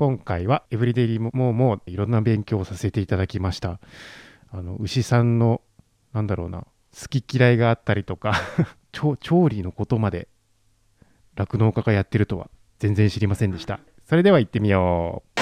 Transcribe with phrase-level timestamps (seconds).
[0.00, 3.80] 今回はエブリデイリーモーもいろんな勉強をさせていただきました。
[4.50, 5.60] あの牛さんの
[6.14, 6.60] なんだろうな
[6.98, 8.32] 好き嫌いがあったりとか
[8.92, 10.28] 調調理のことまで
[11.36, 13.78] 酪農家がやってるとは全然知りませんでした。
[14.06, 15.40] それでは行ってみよう。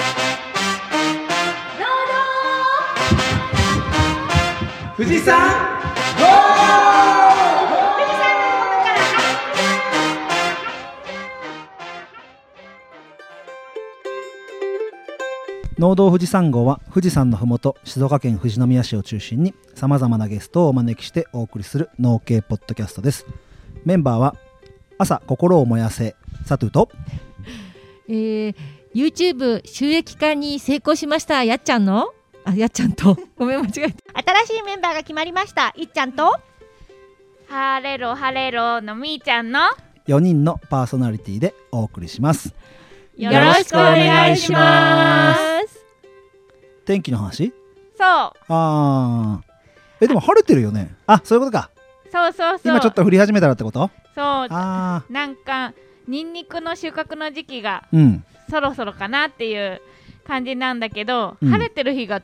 [4.97, 5.78] 富士山
[15.79, 23.25] 農道富士山号は富士山のふもと静岡県富士宮市を中心にさまざまなゲストをお招きしてお送りする農系ポッドキャストです。
[23.85, 24.35] メンバーは
[24.97, 26.89] 朝心を燃やせサトゥと。
[28.09, 28.55] えー、
[28.93, 32.13] YouTube 収益化に成功しましたやっちゃんの？
[32.43, 33.17] あやっちゃんと。
[33.39, 34.33] ごめん間違えた。
[34.43, 36.37] 新しいメンバーが決まりましたいっちゃんと。
[37.47, 39.61] ハレロハレロのみーちゃんの。
[40.09, 42.55] 4人のパーソナリティでお送りします
[43.19, 45.35] よろしくお願いしま
[45.67, 45.85] す。
[46.85, 47.51] 天気の話？
[47.97, 48.07] そう。
[48.07, 49.41] ああ
[49.99, 50.95] えでも晴れてるよね。
[51.05, 51.69] あそういうことか。
[52.09, 52.71] そうそうそう。
[52.71, 53.91] 今ちょっと降り始めたらってこと？
[54.15, 54.47] そう。
[54.49, 55.73] あなんか
[56.07, 58.23] ニンニクの収穫の時期があうん。
[58.49, 59.81] そろそろかなっていう
[60.25, 61.49] 感じなんだけど、うん。
[61.49, 62.21] 晴れてる日が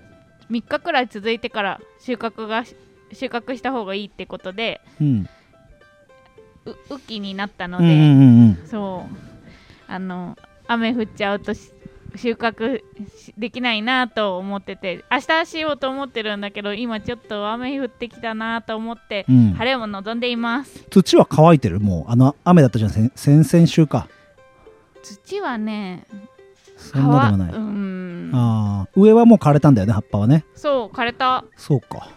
[0.50, 2.64] 3日くらい続いてから収穫が
[3.12, 5.28] 収穫した方がいいってことでうん。
[6.66, 8.68] う雨季になったので、うんうんうんうん。
[8.68, 9.16] そう。
[9.88, 10.38] あの
[10.68, 11.72] 雨降っちゃうとし
[12.16, 12.82] 収穫
[13.18, 19.54] しできないなと思ってて明日しようと思ってるんだけど今ちょっと雨降ってきたなと思って、うん。
[19.54, 20.86] 晴れを望んでいます。
[20.90, 21.82] 土は乾いてる？
[21.82, 22.92] もうあの雨だったじゃん。
[22.92, 24.08] 先先々週か。
[25.04, 26.08] 土はね
[26.78, 28.32] そんなでもない、うん。
[28.34, 30.46] ああ上はもう枯れたんだよね葉っぱはね。
[30.56, 31.44] そう枯れた。
[31.58, 32.10] そうか。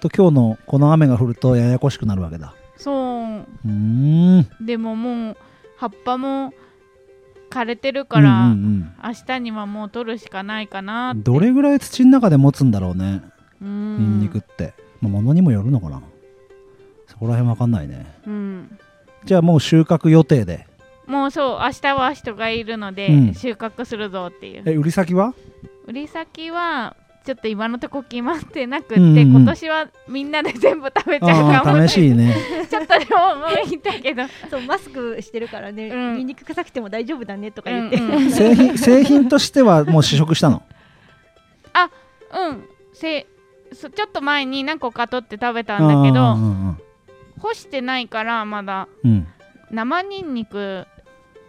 [0.00, 2.54] と今日のこの雨が降るとややこしくなるわけだ。
[2.76, 2.94] そう。
[2.94, 4.48] うーん。
[4.64, 5.36] でももう
[5.76, 6.52] 葉っぱも
[7.52, 13.20] 枯れてるから、うんうん明日にはもう取るしかないかなどれぐらい土の中で持つんだろうね。
[13.60, 16.02] うニンんニクって、まあ、物にもよるのかな。
[17.06, 18.06] そこら辺わかんないね。
[18.26, 18.78] うん。
[19.24, 20.66] じゃあもう収穫予定で。
[21.06, 23.34] もうそう明日は人がいるので、うん。
[23.34, 24.62] 収穫するぞっていう。
[24.64, 25.34] え売り先は？
[25.86, 29.30] 売り先はちょっと今のとこ決まってなくって、うんうん。
[29.30, 31.78] 今年はみんなで全部食べちゃうかも。
[31.78, 32.34] ああ試しいね。
[32.68, 34.22] ちょっとでももういいんだけど。
[34.50, 36.14] そうマスクしてるからね、うん。
[36.16, 40.62] ニンニク臭くても大丈夫だねとか言って、うんうん 製品製品としてはもう試食したの？
[42.32, 42.64] うん。
[42.92, 43.26] せ
[43.72, 46.78] そちょっと前に何個か取って食べたんだけあどーうん
[47.40, 48.88] 干してないからまだ。
[49.04, 49.26] うんうん。
[49.70, 50.86] 生ニンニク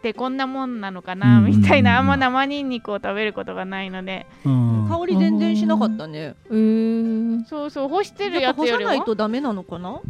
[0.03, 1.61] ってこんなもんなのかうんな、うんうん。
[1.61, 4.25] みたいなあんま生ニンニクを食べることがないので。
[4.43, 4.85] うん。
[4.89, 6.35] 香り全然しなかったね。
[6.49, 7.45] うーん。
[7.45, 8.91] そうそう干してるやつよりは。
[8.91, 10.01] ないとダメなのかな？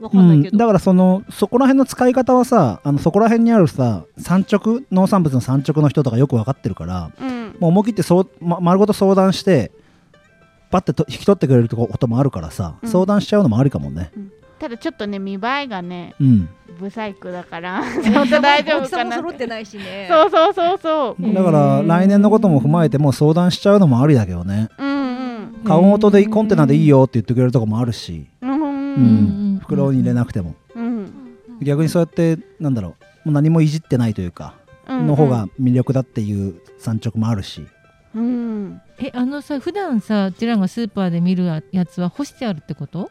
[0.00, 7.56] わかんないけど、うん、だからそのそこら辺の使い方はさあのそこら辺にあるさ産直農産物の産直の人とかよく分かってるからうん。
[7.58, 9.72] もう思い切ってそう、ま、丸ごと相談して
[10.70, 12.88] パッてと引き取ってくれるとこともあるからさ、うん。
[12.88, 14.12] 相談しちゃうのもありかもね
[14.62, 16.48] ただちょっとね見栄えがねうん。
[16.78, 20.06] ブサイクだからちょっと大丈大きさ夫かなも揃ってないしね。
[20.08, 21.34] そうそうそうそう。
[21.34, 24.68] だから来年のことも踏まえてもう相談しちゃうのもありだけどね。
[24.78, 25.64] うんうん。
[25.64, 30.54] 顔元でコンテナでいいよって言ってくれるとこもあるし、うん袋に入れなくても。
[30.76, 31.12] うん。
[31.60, 32.94] 逆にそうやってなんだろ
[33.24, 33.28] う。
[33.28, 34.54] もう何もいじってないというか、
[34.86, 37.66] うんの方が魅力だっていう産直もあるし。
[38.14, 38.80] うん。
[39.00, 43.10] えあのさ普段さうちらがスーパーで見るややつは干してあるってこと？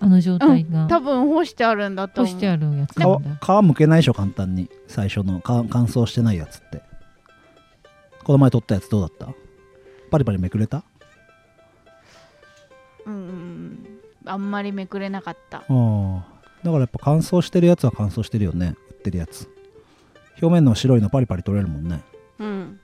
[0.00, 2.34] あの状態が、多分干してあるんだと思う。
[2.34, 3.60] 干してあるやつ皮なんだ。
[3.62, 4.70] 皮むけないでしょ簡単に。
[4.86, 5.40] 最初の。
[5.40, 6.82] か乾燥してないやつって。
[8.24, 9.34] この前取ったやつどうだった？
[10.10, 10.84] パリパリめくれた？
[13.06, 14.00] うんうんうん。
[14.26, 15.58] あんまりめくれなかった。
[15.58, 16.26] ああ。
[16.62, 18.76] だからやっぱ乾燥してるやつは乾燥してるよね。
[18.90, 19.48] 売ってるやつ。
[20.40, 22.02] 表面の白いのパリパリ取れるもんね。
[22.38, 22.80] うん。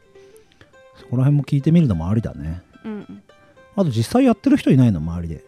[0.96, 2.62] そこら辺も聞いてみるのもありだね。
[2.84, 3.22] うん。
[3.76, 5.44] あと実際やってる人いないの周りで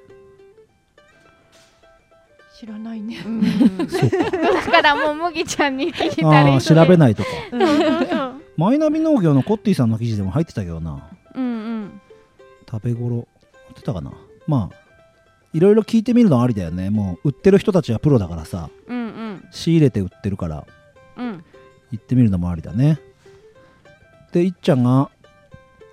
[2.59, 3.22] 知らないね。
[3.27, 3.43] うん。
[3.89, 7.28] そうかだからもう麦ちゃんに聞いたああり調べないとか。
[8.56, 11.10] マイナビ農業のコッティさんの記事でも入ってたけどな。
[11.34, 11.47] うんう
[11.84, 12.01] ん
[12.71, 13.28] 食べ頃。
[13.69, 14.13] 売ってたかな。
[14.47, 14.77] まあ
[15.53, 16.89] いろいろ聞いてみるのありだよね。
[16.89, 18.71] もう売ってる人たちはプロだからさ。
[18.86, 19.45] うんうん。
[19.51, 20.66] 仕入れて売ってるから。
[21.19, 21.45] うん。
[21.91, 22.98] 行ってみるのもありだね。
[24.33, 25.10] でいっちゃんが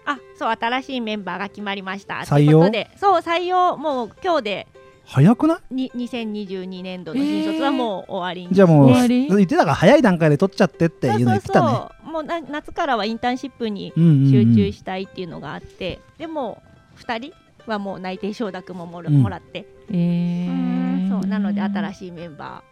[0.06, 2.24] あそう新しいメンバーが決まりました。
[2.26, 2.70] 採用？
[2.70, 3.76] でそう採用。
[3.78, 4.68] もう今日で
[5.06, 5.76] 早くない？
[5.76, 11.68] に2022年度の新卒はもう終わりにじゃあもう言ってたから早い段階で取っちゃってっていうの言ってたね。
[11.68, 12.12] そうそうそう。
[12.14, 16.62] もうな夏からはインターンシップに集中したいっていうのがあって、でも
[16.98, 17.34] 2人
[17.70, 19.22] はもう内定承諾ももら,、うん。
[19.22, 19.66] もらって。
[19.90, 21.28] えー、そう。
[21.28, 22.64] なので新いしいメンバ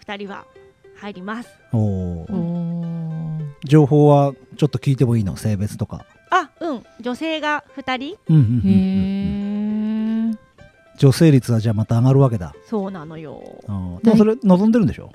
[0.00, 0.46] ー2人は
[0.96, 1.50] 入ります。
[1.72, 2.26] お
[3.64, 5.36] 情報はちょっと聞いてもいいの？
[5.36, 6.06] 性別とか。
[6.30, 6.82] あうん。
[7.00, 8.18] 女性が2人。
[8.28, 8.70] うんうんうんうん。
[8.70, 8.72] へ
[9.08, 9.11] え
[11.02, 12.54] 女性率はじゃあまた上がるわけだ。
[12.64, 13.42] そうなのよ。
[13.66, 13.98] うん。
[14.04, 15.10] でもそれ望んでるんでしょ？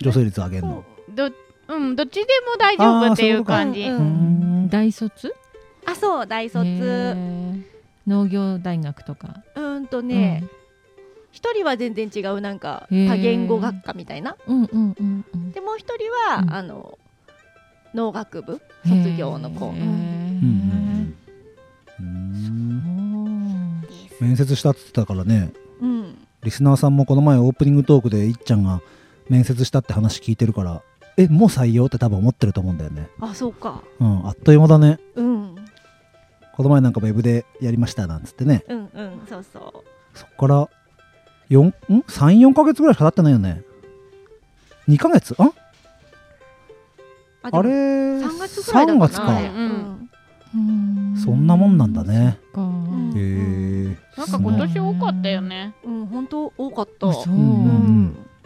[0.00, 0.82] 女性率上げるの。
[1.14, 1.30] ど
[1.68, 3.86] うんどっちでも大丈夫っていう感じ。
[4.70, 5.34] 大卒？
[5.84, 7.62] あそう大へ卒ー。
[8.06, 9.42] 農業大学とか？
[9.56, 10.44] うーんとね
[11.32, 14.36] 一、人は全然違うなんか多言語学科みたいな。
[14.46, 15.52] うんうんうんうん。
[15.52, 16.54] でもう一人は、うん。
[16.54, 16.98] あの
[17.94, 18.62] 農学部？
[18.86, 19.76] 卒業の子、うん
[22.00, 22.97] うん
[24.20, 25.52] 面接したって言ってたからね。
[25.80, 26.18] うん。
[26.42, 28.80] リスナーさんもこの前オープニングトークでいっちゃんが
[29.28, 30.82] 面接したって話聞いてるから
[31.16, 33.08] えもう採用って多分思ってると思うんだよね。
[33.20, 33.82] あそうか。
[33.98, 34.98] うんあっという間だね。
[35.16, 35.54] うん。
[36.54, 38.64] この前なんかウェブでやりましたなんつってね。
[38.68, 40.18] うんうんそうそう。
[40.18, 40.68] そっから
[41.50, 41.74] 4ん
[42.08, 43.62] ？34ヶ月ぐらいしか経ってないよね。
[44.88, 45.34] 2ヶ月？
[45.38, 45.52] あ
[47.42, 49.40] あれ3月ぐらいだった3月か。
[49.40, 50.07] うん
[51.22, 52.38] そんなもんなんだね。
[53.14, 55.74] へえなんか今年多かったよね。
[55.84, 57.08] うん、本当多かった。
[57.08, 57.24] あそう。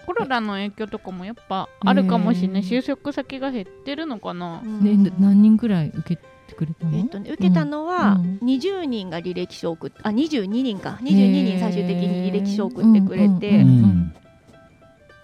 [0.04, 2.62] コロナの影響とかもやっぱあるかもしれない。
[2.62, 4.62] 就職先が減ってるのかな。
[4.64, 8.38] 何人ぐらい受けてくれたのえっとね、受けたのはうん。
[8.42, 10.98] 20人が履歴書を送ってあ22人か。
[11.02, 13.64] 22人最終的に履歴書を送ってくれて、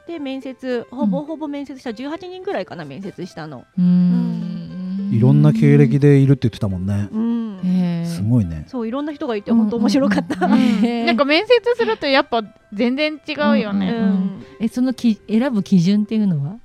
[0.07, 1.91] で面接ほぼほぼ面接した。
[1.91, 7.09] 18人ぐらいかな面接したの、うーんいろんな経歴でいるって言ってたもんね。
[7.13, 8.05] うん。
[8.07, 8.65] すごいね。
[8.69, 14.43] そういろんな人がいて本当面白かった、 なんか面接するとやっぱ全然違うようね、ん。
[14.61, 16.57] えそのき選ぶ基準っていうのは？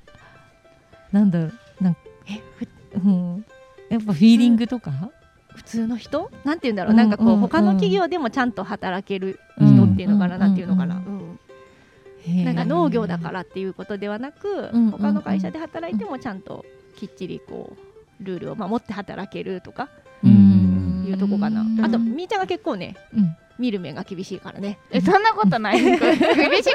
[1.12, 1.84] なんだろう。
[1.84, 1.98] なん
[2.28, 2.68] えふ
[3.08, 3.46] うん。
[3.90, 5.12] やっぱフィーリングとか？
[5.56, 6.32] 普通の人？
[6.44, 10.42] なんて言うんだろう、なんかこう、他の企業でもちゃんと働けるうん人っていうのかな、うん。
[10.42, 11.02] なんていうのかな、
[12.44, 14.92] なんか農業だからっていうことではなく、うん。
[14.92, 17.93] 他の会社で働いてもちゃんときっちりこう
[18.24, 19.90] ルールを守って働けるとか
[20.24, 21.06] うん。
[21.08, 21.84] いうとこかな、うん。
[21.84, 23.36] あとみーちゃんが結構ねうん。
[23.60, 24.80] 見る目が厳しいからね。
[24.90, 26.02] えそんなことない 厳し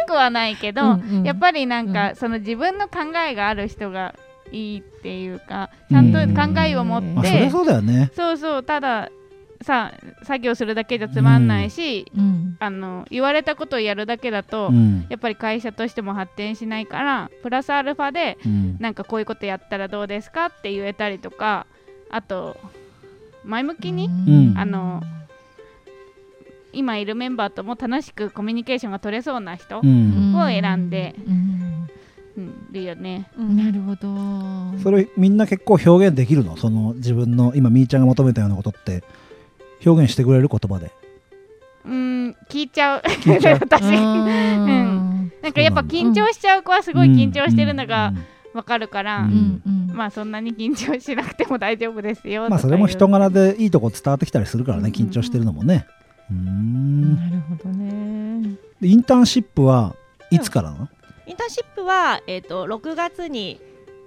[0.06, 1.24] くはないけど、うんうん。
[1.24, 4.14] やっぱりなんか、その自分の考えがある人が
[4.52, 8.10] いいっていうかちゃんと考えを持って、うだよね。
[8.14, 9.10] そうそうただ
[9.68, 9.92] さ
[10.22, 12.56] 作業するだけじゃつまんないし、うん。
[12.58, 15.06] あの言われたことをやるだけだと、うん。
[15.10, 18.78] やっぱり会社としても発展しないからプラスアルファでうん。
[18.80, 21.66] なんかこういうことやったらどうですかって言えたりとか
[22.10, 22.56] あと
[23.44, 24.08] 前向きに、う
[24.54, 24.58] ん。
[24.58, 25.02] あの
[26.72, 30.34] 今いるメンバーとも楽しくコミュニケーションが取れそうな人、うん。
[30.34, 31.88] を選んでうん。
[32.38, 33.28] うん、いるよね。
[33.36, 34.78] なるほど。
[34.82, 36.56] それみんな結構表現できるの？
[36.56, 39.02] その自分の今みーちゃんが求めたようなことって
[39.84, 40.90] 表現してくれる言葉で。
[41.84, 43.02] うん聞いちゃう。
[43.02, 43.58] 聞いちゃう。
[43.62, 43.82] 私。
[43.84, 45.32] うん。
[45.42, 48.12] なんかやっぱ緊張しちゃう子はすごい緊張してるのが
[48.52, 49.30] わかるから、うん。
[49.30, 55.86] うんうんまあそんなに緊張しなくても大丈夫ですよまあそれも人が柄でいいとこ伝わってきたりするからね緊張してるのもね。
[56.30, 57.16] うーん。
[57.16, 58.54] なるほどね。
[58.80, 59.96] でインターンシップは
[60.30, 60.88] いつからなの？
[61.26, 63.60] インターンシップは、えー、と6月に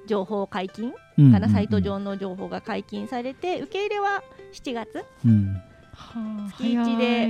[0.08, 5.06] 情報解禁うんかな、サイト上の情報が解禁されて受け入れは7月？
[5.26, 5.62] うん。
[6.58, 7.30] 月一で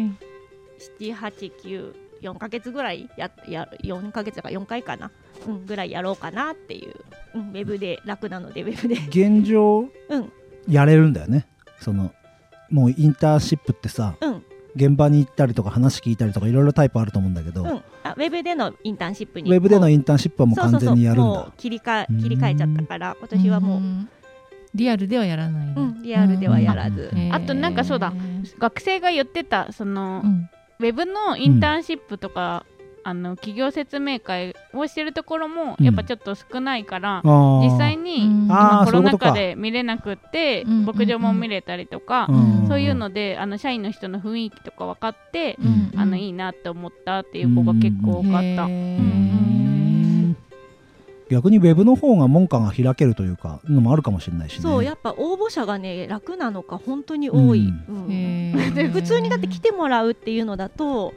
[0.99, 5.11] 7894ヶ月ぐらいやや4ヶ月だから4回かな、
[5.47, 6.95] うん、ぐらいやろうかなっていう、
[7.35, 8.95] うん、ウェブで楽なのでウェブで。
[9.07, 9.89] 現状？
[10.09, 10.31] うん。
[10.67, 11.47] やれるんだよね。
[11.79, 12.13] その
[12.69, 14.43] もうインターンシップってさうん。
[14.73, 17.69] 現場に行ったりとか話聞いたりとかいろいろタイプあると思うんだけど、うん。
[18.03, 21.51] あウェブでのインターンシップウにェブでのインンターンシップはもう完全にやるんだ。
[21.57, 24.09] 切り替うんえ切り替えちゃったから今年はもう、ん
[24.73, 27.33] リアルではやらないのうん、リアルではやらず、へー。
[27.33, 28.13] あとなんかそうだ。
[28.59, 30.49] 学生が言ってたその、うん。
[30.79, 32.65] ウェブのインターンシップとか、
[33.03, 35.85] あの企業説明会をしてるところもうん。
[35.85, 38.45] やっぱちょっと少ないから、実際にうん。
[38.45, 40.85] 今コロナ禍で見れなくってうん。
[40.85, 42.65] 牧場も見れたりとか、ん。
[42.67, 45.99] そういうのであの社員の人の雰囲気とか分かって、うん。
[45.99, 48.67] あのいいなって思ったっていう子が結構多かった。
[51.31, 54.61] 逆にウェブの方が門下が開けるというかのもあるかもしれないしね。
[54.61, 58.11] そうやっぱ応募者がね楽なのか本当に多い、ううん。
[58.11, 58.73] へー。
[58.75, 61.13] で普通にだって来てもらうっていうのだと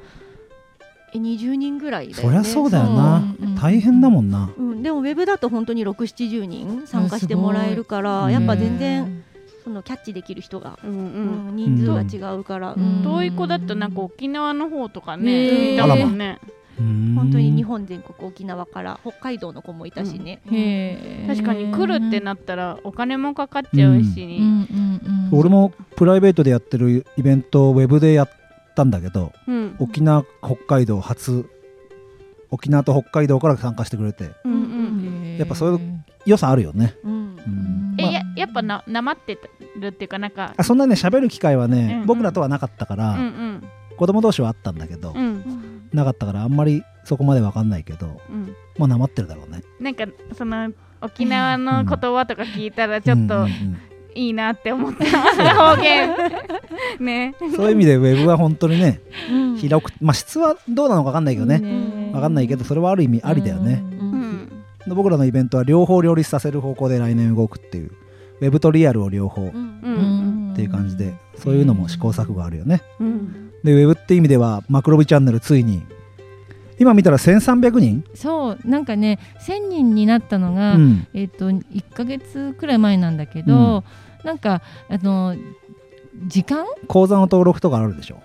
[1.13, 2.23] え20人ぐらいだよね。
[2.23, 3.21] そりゃそうだよな。
[3.39, 3.49] そう。
[3.49, 4.53] うん大変だもんな。
[4.59, 9.25] うん、でもウェブだと本当に6、70人参加してもらえるからやっぱ全然
[9.65, 13.01] そのキャッチできる人が、うんううんん、人数が違うから、ううん。
[13.01, 16.39] ん遠い子だとなんか沖縄の方とかへねーいたもんね
[16.79, 21.27] 本本当に日本全国沖縄から北海道の子もいたしね、へー。
[21.27, 24.69] 確かに来るってなったらお金もかかっちゃうし、うん。
[24.71, 28.31] うんうん俺もプライベートでやってるイベントをウェブでやっ
[28.77, 29.77] たんだけどうん。
[29.79, 31.49] 沖縄北海道初
[32.51, 34.31] 沖縄と北海道から参加してくれて。
[34.45, 36.95] うんうんやっぱそういう良さあるよね。
[37.03, 37.13] うん。
[37.13, 37.41] う
[37.97, 37.97] ん。
[38.37, 39.37] やっぱななまって
[39.79, 42.07] るっていうかなんかあそんなね喋る機会はね、うんうん。
[42.07, 43.63] 僕らとはなかったから、うんうん。
[43.97, 48.57] 子供同士はあったんだけど、うんなかったからあんまりそこまでわかんないけどうん。
[48.79, 49.63] まあなまってるだろうね。
[49.81, 50.05] なんか
[50.37, 53.47] その沖縄の言葉とか聞いたらちょっと
[54.15, 55.55] いいなって思った。
[55.55, 56.15] 方言。
[56.99, 57.35] ね。
[57.41, 59.57] うんそういう意味でウェブは本当にねうん。
[59.57, 61.59] 広くまあ質はどうなのかわかんないけどね。
[61.59, 62.11] ね。
[62.13, 64.11] わかんないけどそれはある意味ありだよね、うん。
[64.13, 64.49] うん。
[64.87, 67.91] で僕らのイベントは両方両立させる方向で来年動くっていう
[68.41, 69.53] ウェブとリアルを両方っ
[70.57, 72.83] ていう感じでそういうのも試行錯誤あるよね。
[73.01, 75.83] うんでウェブって意味ではマクロビチャンネルついに。
[76.77, 83.85] 今見たら1300人、そうなんかね1000人になったのが、うん、えっ、と1ヶ月くらい前なんだけど、
[84.25, 85.37] なんかあの
[86.27, 86.67] 時間？
[86.89, 88.21] 口座の登録とかあるでしょ？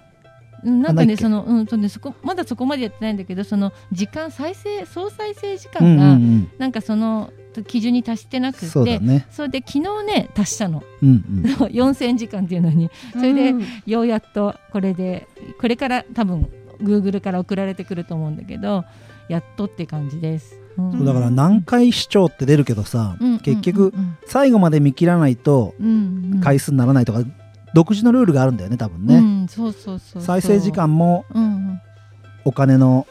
[0.64, 6.52] うんなんかねそのうんそうねそこまだそこまでやってないんだけどその時間再生総再生時うん間が、うん。
[6.58, 7.32] なんかその
[7.68, 9.28] 基準に達してなくてそうだね。
[9.32, 10.84] それで昨日ね達したの。
[11.02, 11.44] うんうん。
[11.68, 12.90] 4000時間っていうのに。
[13.14, 13.54] それで
[13.86, 15.28] ようやっとこれで
[15.60, 16.48] これから多分
[16.82, 18.86] Google から送られてくると思うんだけど
[19.28, 20.60] やっとって感じです。
[20.78, 20.92] うん。
[20.92, 24.18] そうだから何回視聴って出るけどさ、うん結局うん。
[24.26, 25.74] 最後まで見切らないと
[26.42, 27.24] 回数にならないとか、
[27.74, 31.82] 独自のルールがあるんだよね多分ね、うん、そうそうそう再生時間もうん。
[32.46, 33.06] お金の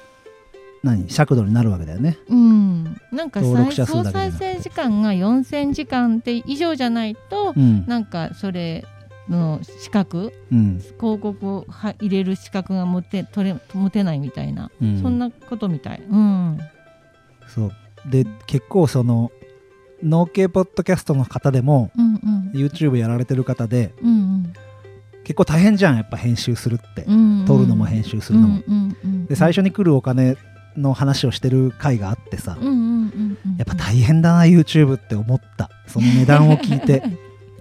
[0.82, 1.08] 何？
[1.08, 2.18] 尺度になるわけだよね。
[2.28, 8.85] うん、なんか登録総再生時間が4000時間って以上じゃないと、うん、なんかそれ
[9.28, 10.78] の資格うん。
[10.78, 15.02] 広告をは入れる資格が持て取れ持てないみたいな、うん。
[15.02, 16.02] そんなことみたい。
[16.08, 16.58] うん、
[17.47, 17.73] そう。
[18.08, 19.32] で結構その
[20.02, 24.52] 農系ポッドキャストの方でもうんうん、YouTube やられてる方でうん
[25.25, 30.38] 結構大変じゃんやっぱ編集するって、うん、撮るのも編集するのも、うんうんうん、で最初に来るお金
[30.78, 32.56] の話をしてる回があってさ、
[33.56, 35.70] やっぱ大変だな YouTube って思った。
[35.87, 37.02] その値段を聞いて。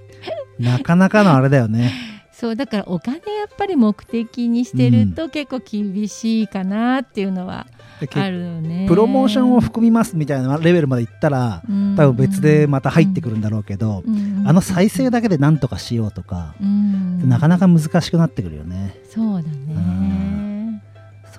[0.59, 1.91] なかなかのあれだよね。
[2.31, 7.65] そうだからお金やっぱり目的にしてると結構厳しいかなっていうのは
[8.13, 8.85] あるよね。
[8.87, 17.27] プロモーションを含みますみたいなレベルまでいったらうん多分別でまた入ってくるんだろうけど、うんあの再生だけで何とかしようとか、うん。
[17.27, 18.95] なかなか難しくなってくるよね。
[19.09, 20.36] そうだね。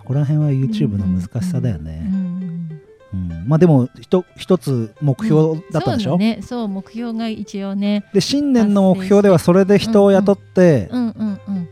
[0.08, 2.80] そこら辺は YouTube の難しさだようね、ん
[3.12, 8.06] うんまあでも一つ目標だったでしょ、そうだね、そう目標が一応ね。
[8.14, 11.68] で新年の目標ではそれで人を雇ってうんうんうん。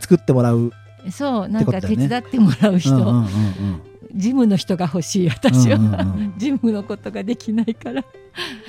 [0.00, 0.72] 作ってもらう、
[1.10, 3.82] そうなんか手伝ってもらう人、うんうんうんうん。
[4.14, 6.34] ジムの人が欲しい私は、うんうんうん。
[6.38, 8.02] ジムのことができないから。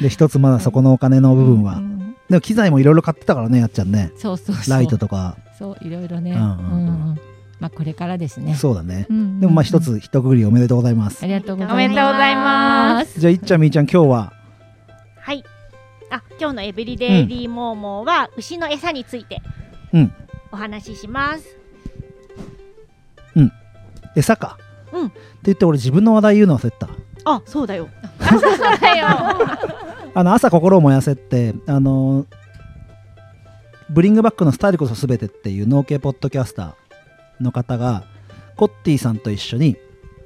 [0.02, 4.12] で一つまだそこのお金の部分は、うんでも機材もいろいろ買ってたからねやっちゃんね。
[4.18, 4.70] そうそうそう。
[4.70, 5.38] ライトとか。
[5.58, 6.32] そういろいろね。
[6.32, 6.48] うんうん。
[6.48, 7.20] うんうん
[7.64, 8.56] まあこれからですね。
[8.56, 11.74] そうだね、うんうんうんでもまあ一つ一区切りおめでとうございますありがとうございます。
[11.74, 13.20] おめでとうございます。
[13.22, 14.34] じゃあいっちゃんみーちゃん今日は？
[15.22, 15.44] はい。
[16.10, 19.42] あ、今日のエブリデイリーモーモーは牛の餌について
[19.94, 20.14] うん
[20.52, 21.46] お話しします。
[24.16, 24.58] 餌か？
[24.92, 26.90] うんって言って俺自分の話題言うの忘れてた
[27.24, 27.88] あ、そうだよ。
[28.20, 28.42] そう
[28.80, 29.08] だよ。
[30.14, 32.26] あの朝心を燃やせってあの
[33.90, 36.74] ブリングバックのスタイルこそすべてっていう農系ポッドキャスター
[37.44, 38.04] の方が
[38.56, 39.78] コッティさんと一緒に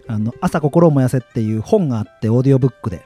[0.08, 3.04] あの朝心を燃やせっていう本があってオーディオブックで。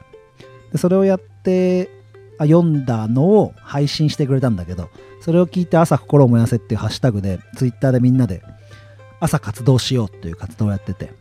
[0.70, 1.90] でそれをやって
[2.38, 4.88] あ読んだのを配信してくれたんだけど
[5.20, 8.42] それを聞いて朝心を燃やせっていうハッシュタグでツイッターでみんなで
[9.20, 11.12] 朝活動しようっていう活動をやってて。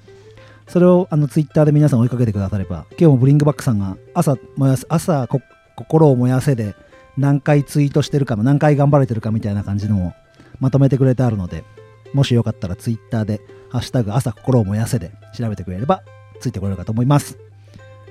[0.72, 5.28] それをあのツイッターで皆さん追いかけてくだされば今日もブリングバックさんが朝燃やす朝
[5.76, 6.76] 心を燃やせで
[7.18, 10.14] 何回ツイートしてるかも何回頑張れてるかみたいな感じのを
[10.62, 11.66] まとめてくれてあるので
[12.14, 13.42] もしよかったらツイッターで
[13.72, 16.04] 「ハッシュタグ朝心を燃やせ」で調べてくれれば
[16.40, 17.38] ついてこれるかと思います。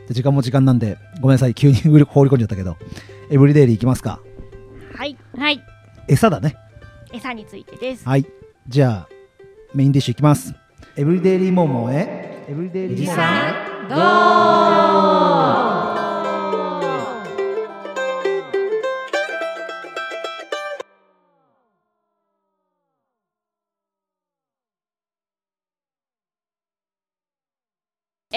[0.09, 1.55] で時間も時間なんでごめんなさい。
[1.55, 2.77] 急に放り込んじゃったけど
[3.31, 4.21] エブリデイリーいきますか？
[4.95, 5.17] はい。
[5.37, 5.63] はい。
[6.09, 6.57] 餌だね。
[7.13, 8.09] 餌についてです。
[8.09, 8.27] はい。
[8.69, 9.09] じゃあ
[9.75, 10.55] メインディッシュいきます。
[10.97, 12.47] エブリデイリーモーモーへ。
[12.49, 13.97] エブリデイリーモーモー！
[15.89, 15.90] へ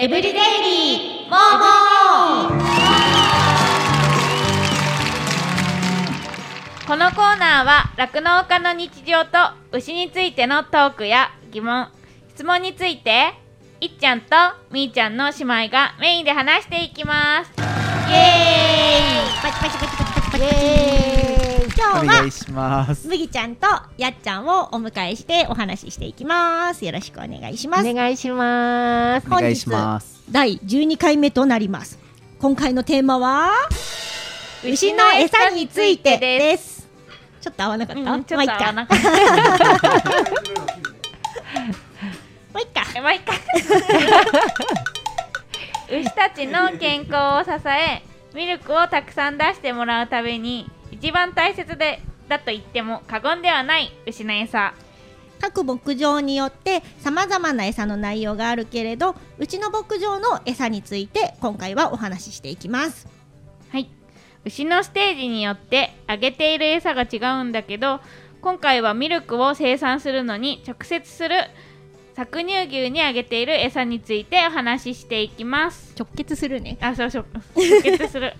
[0.04, 2.64] エブリデイリーモーモー
[6.86, 9.38] このコーナーは酪農家の日常と
[9.72, 11.88] 牛についてのトークや疑問
[12.28, 13.32] 質問について
[13.80, 14.36] いっちゃんと
[14.70, 17.50] みーちゃんの姉妹がメインで話していきます。
[17.56, 17.62] イ
[18.12, 19.40] エーイ！
[19.40, 20.38] パチパチパチパチパチパ
[21.08, 21.13] チ
[21.92, 23.06] 今日はします。
[23.06, 23.66] 麦ちゃんと
[23.98, 26.84] やっちゃんをお迎えしてお話ししていきます。
[26.84, 27.88] よろしくお願いします。
[27.88, 29.28] お願いします。
[29.28, 29.66] 本日
[30.30, 31.98] 第12回目となります。
[32.40, 33.52] 今回のテーマは
[34.64, 36.88] 牛の餌についてです
[37.40, 39.10] ちょっと合わなかった、うん、ちょっと合わなかった。
[42.52, 43.34] まあいいかえまあいいか
[45.90, 48.02] 牛たちの健康を支え
[48.34, 50.70] ミルクをたくさん出してもらうために
[51.04, 54.72] 一番大切でだと言っても過言ではない牛の餌。
[55.38, 63.06] 各牧場によって様々な餌の内容があるけれどうちの牧場の餌について今回はお話ししていきます。
[63.68, 63.90] はい。
[64.46, 68.00] 牛のステージによってあげている餌が違うんだけど
[68.40, 71.36] 今回はミルクを生産するのに直接する
[72.16, 75.94] 搾乳牛にあげている餌についてお話ししていきます。
[75.98, 76.78] 直結するね。
[76.80, 78.32] あそうそう 直結する。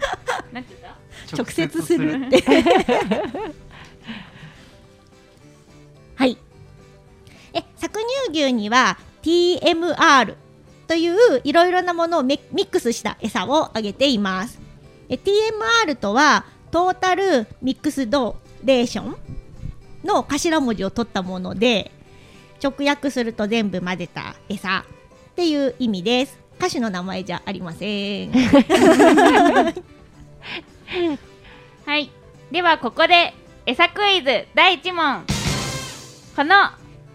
[0.50, 0.79] なんて
[1.36, 2.26] 直接する。
[2.26, 2.42] って。
[6.14, 6.36] はい。
[7.52, 10.34] え搾乳牛には TMR
[10.86, 14.60] といういろいろなものをメミックスした餌をあげています。
[15.08, 19.16] え TMR とはトータルミックスドレーション
[20.04, 21.90] の頭文字を取ったもので
[22.62, 24.84] 直訳すると全部混ぜた餌
[25.32, 26.38] っていう意味です。
[26.60, 28.32] 歌手の名前じゃありません
[31.86, 32.10] はい。
[32.50, 33.32] ではここで
[33.66, 35.24] 餌クイズ第1問。
[36.36, 36.54] この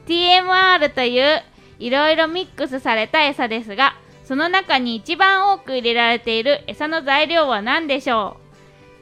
[0.08, 1.42] TMR という
[1.80, 8.38] いろいろミックスされた餌ですが、その中に一番多く入れられている餌の材料は何でしょ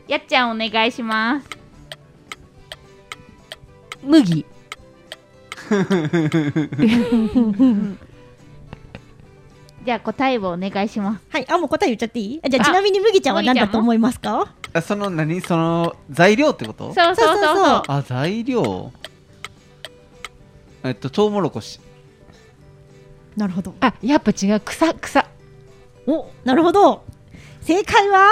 [0.07, 0.11] う？
[0.11, 1.49] やっちゃんお願いします。
[4.03, 4.45] 麦
[9.85, 11.23] じゃあ答えをお願いします。
[11.29, 12.39] はい、あ、もう答え言っちゃっていい？
[12.43, 14.53] あじゃああちなみに麦ちゃんは何だと思いますか？
[14.73, 15.39] あその何？
[15.41, 16.93] その材料ってこと？
[16.93, 17.83] そうそうそうそう。
[17.87, 18.91] あ材料？
[20.83, 21.79] えっとトウモロコシ。
[23.37, 23.75] なるほど。
[23.81, 24.59] あやっぱ違う。
[24.61, 25.27] 草草。
[26.07, 27.03] お、なるほど。
[27.61, 28.31] 正解は？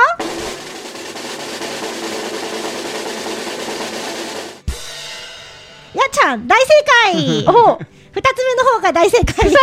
[5.94, 6.68] やっちゃん、大正
[7.14, 7.46] 解。
[7.48, 7.80] お。
[8.14, 9.50] 二つ目の方が大正解。
[9.52, 9.60] 草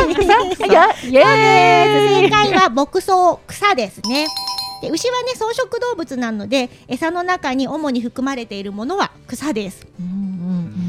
[0.54, 0.66] 草。
[0.66, 2.30] いや イそうですエーイ。
[2.30, 4.26] 正解は牧草草ですね
[4.80, 9.86] で牛はね草食動物なので餌の中に主に含まれているものは草です。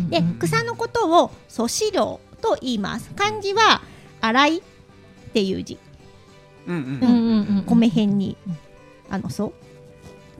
[0.09, 3.09] で草のことを粗飼料と言います。
[3.15, 3.81] 漢字は
[4.21, 4.61] 洗いっ
[5.33, 5.77] ていう字。
[6.67, 6.93] うんうんうん。
[7.01, 8.37] うんうん米辺に
[9.09, 9.53] あのそ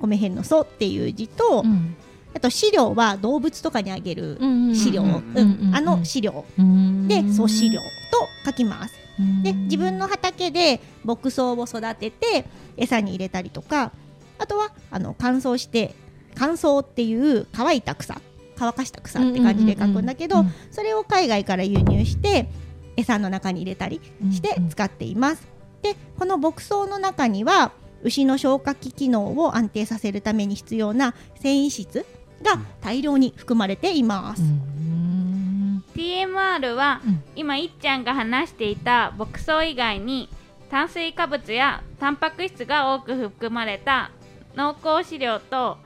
[0.01, 1.95] 米辺のそっていう字と、うん。
[2.33, 6.45] あと飼料は動物とかにあげるうんうん飼料、うんうんあの飼料。
[6.57, 7.07] うん。
[7.07, 7.79] で粗飼料
[8.12, 8.98] と書きます
[9.43, 12.45] でうん自分の畑で牧草を育てて
[12.77, 13.91] 餌に入れたりとか
[14.38, 15.93] あとはあの乾燥して
[16.36, 18.21] 乾燥っていう乾いた草
[18.55, 22.49] 乾かした草って感じで書くんだけど、それを海外から輸入して
[22.97, 24.01] 餌の中に入れたり
[24.32, 25.47] して使っています。
[25.82, 27.71] でこの牧草の中には
[28.03, 32.05] 牛の消化器機能を安定させるために必要な繊維質
[32.41, 34.41] が大量に含まれています。
[34.41, 35.48] うん
[35.95, 37.23] TMR は、うん。
[37.35, 40.29] 今いっちゃんが話していた牧草以外に
[40.69, 44.11] 炭水化物やタンパク質が多く含まれた
[44.55, 45.77] 濃厚飼料と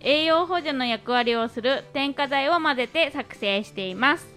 [0.00, 4.28] 栄養補助の役割をする添加剤を混ぜて作成しています。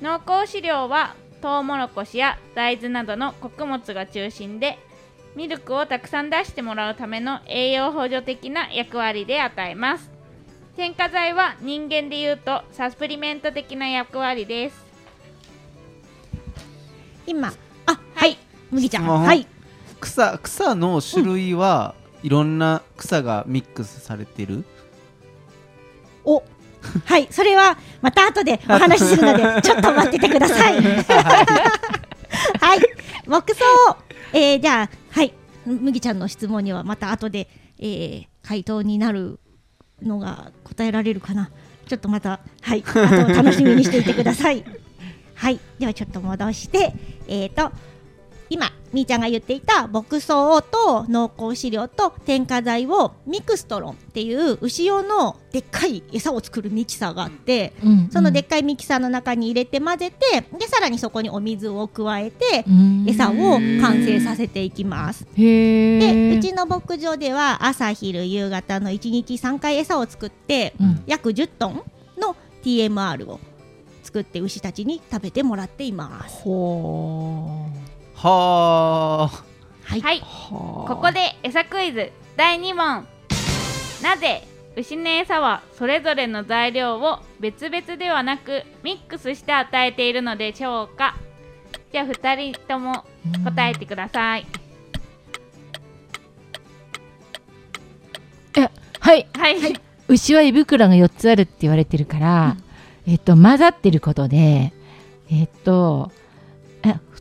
[0.00, 4.78] 濃厚飼料はトウモロコシや大豆などの穀物が中心で
[5.34, 10.10] ミルクをたくさん出してもらうための栄養補助的な役割で与えます
[10.78, 14.86] 添加剤は人間でいうとサプリメント的な役割です。
[17.26, 17.52] 今。
[17.84, 18.38] あはい。
[18.70, 19.04] 麦ちゃん。
[19.08, 19.48] はい。
[19.98, 24.64] 草草の種類はいろんな草がミックスされてる？
[26.24, 26.44] お。
[27.06, 27.26] はい。
[27.28, 30.80] それはまた後でお話しするので ちょっと待っててください。
[30.80, 32.80] はい。
[33.26, 33.64] 牧草
[34.32, 35.34] えー、じゃあはい。
[35.66, 37.48] 麦ちゃんの質問にはまた後で、
[37.80, 39.40] えー、回答になる
[40.02, 41.50] のが答えられるかな。
[41.86, 44.64] ちょっとまたはいあと楽しみにしていてください。
[45.34, 45.58] はい。
[45.78, 46.92] ではちょっと戻して
[47.26, 47.72] えーと
[48.50, 63.04] 今みーちゃんが言っていた牧草と濃厚飼料と添加剤をミクストロンっていう牛用のでっかい餌を作るミキサーがあって、うんそのでっかいミキサーの中に入れて混ぜてでさらにそこにお水を加えてうん。
[63.06, 63.34] 餌を
[63.80, 65.26] 完成させていきます。
[65.36, 71.02] へでえうちの牧場では朝昼夕方の1日3回餌を作ってうん。
[71.06, 71.82] 約10トン
[72.18, 73.40] の TMR を
[74.02, 76.42] 作って牛たちに食べてもらっています。
[78.20, 79.44] ほはあ
[79.84, 80.20] はい、はい。
[80.20, 82.10] こここで餌クイズ。
[82.36, 83.06] 第2問
[84.02, 84.42] なぜ
[84.76, 91.16] 牛の餌はそれぞれの材料を別々ではなくミックスして与えているのでしょうか？
[91.92, 93.04] じゃあ2人とも
[93.44, 94.46] 答えてください。
[98.56, 99.28] えはい。
[99.32, 99.56] はい、
[100.08, 102.56] 牛は胃袋が4つあるって言われてるから、
[103.06, 104.72] えっと混ざってることで
[105.30, 106.10] えっと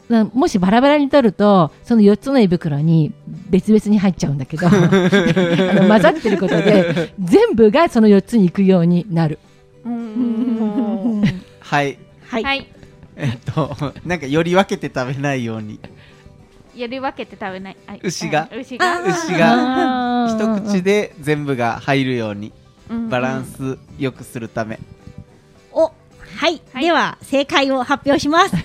[0.10, 3.14] もしバラバラに取るとその4つの胃袋に
[3.50, 9.40] 別々に入っちゃうんだけど あの混ざってることで全部がその4つに行くようになる。
[9.86, 11.24] うん。
[11.60, 11.98] はい。
[12.26, 12.68] はい、はい。
[13.16, 15.80] えっとなんかより分けて食べないように。
[16.76, 18.00] より分けて食べない、はい。
[18.04, 18.48] 牛が。
[18.52, 19.02] うん牛が。
[19.02, 20.28] 牛が。
[20.30, 22.54] 一口で全部が入るように
[22.90, 23.10] うん。
[23.10, 24.80] バランスよくするため。
[25.74, 25.92] おは
[26.50, 26.84] い、はい。
[26.84, 28.56] では正解を発表します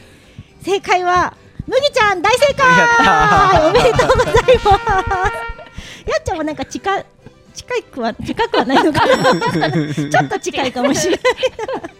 [0.64, 2.78] 正解は麦ちゃん大正解。
[2.78, 4.52] やったーおめでとうございます。
[6.08, 7.04] やっちゃんもなんか近い
[7.54, 9.14] 近くは近くはないのかな。
[9.94, 11.20] ちょっと近いかもしれない。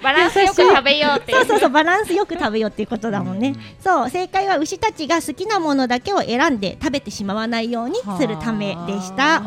[0.02, 9.42] バランスよく食べようってそうそうそうバランスよく食べようっていうことだもんね、そう正解は牛たちが好きなものだけを選んで食べてしまわないようにするためでした。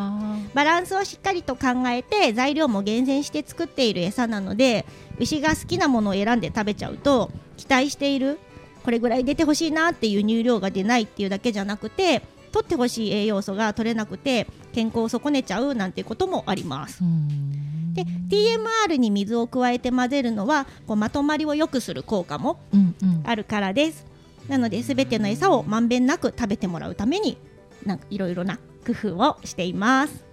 [0.54, 4.86] バランスをしっかりと考えて材料も厳選して作っている餌なので
[5.20, 8.40] 牛が好きなものを選んで食べちゃうと期待している
[8.86, 12.22] これぐらい出てほしいなっていう乳量が出ないっていうだけじゃなくて
[12.52, 17.04] 取ってほしい栄養素が取れなくて健康を損ねちゃうなんていうこともあります。
[17.04, 17.94] うん。
[17.96, 23.22] で TMR に水を加えて混ぜるのはこうまとまりを良くする効果もうんうん。
[23.26, 24.06] あるからです。
[24.48, 27.40] なので全ての餌をまんべんなく食べてもらうために
[27.84, 30.24] なんかいろいろな工夫をしています。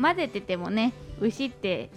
[0.00, 1.90] 混ぜててもね牛って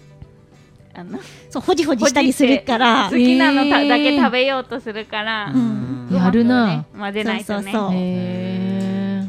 [0.94, 3.08] あのそうほじほじしたりするから。
[3.10, 6.08] 好きなのたへーだけ食べようとするから、うん。
[6.12, 6.66] やるな。
[6.66, 7.62] ね混ぜないとね。
[7.62, 7.90] そうそうそう。
[7.94, 9.28] へ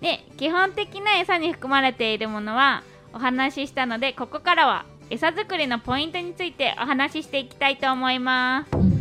[0.00, 8.70] で基本的な餌に含まれているものはお話ししたのでここからは餌作りのポイントについてお話ししていきたいと思います。
[8.74, 8.98] ーうんうんうん。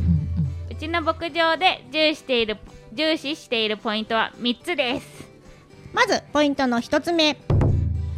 [0.72, 2.58] うちの牧場で重視している
[2.94, 5.30] 重視しているポイントは3つです。
[5.94, 7.38] まずポイントの一つ目。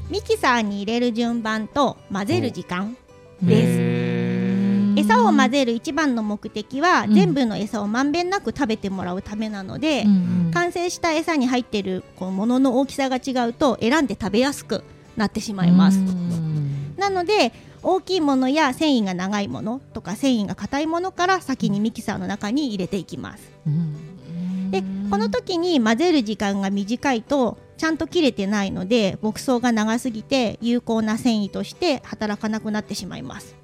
[0.10, 2.98] ミキサーに入れる順番と混ぜる時間
[3.44, 5.00] です。
[5.00, 7.14] 餌を混ぜる一番の目的は、うん。
[7.14, 10.52] 全部の餌をまんべんなく食べてもらうためなので、うんうん。
[10.54, 14.84] 完成した餌に入っているこうものの大きさが違うと選んで食べやすく
[15.16, 16.96] なってしまいます、うん。
[16.98, 23.52] なので大きいものや繊維が長いものとか繊維が硬いものから先にミキサーの中に入れていきます。
[23.66, 24.72] うん。
[24.72, 33.56] でこの時に混ぜる時間が短いとちゃんと切れてないので牧草が長すぎて有効な繊維として働かなくなってしまいます。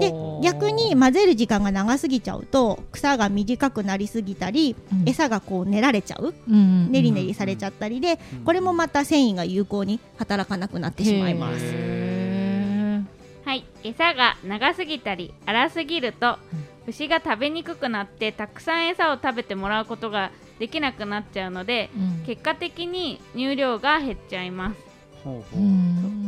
[0.00, 5.08] でう逆に混ぜる時間が長すぎちゃうと草が短くなりすぎたり、うん。
[5.08, 6.32] 餌がこう練られちゃう。
[6.48, 11.58] うん練り練りされちゃったりでこれもまた繊維が有効に働かなくなってしまいます。
[11.60, 13.02] へ
[13.44, 13.64] はい。
[13.82, 16.38] 餌が長すぎたり粗すぎると
[16.86, 22.26] 牛が食べにくくなってたくさん餌を食べてもらうことができなくなっちゃうのでーうん。
[22.26, 24.88] 結果的に乳量が減っちゃいます。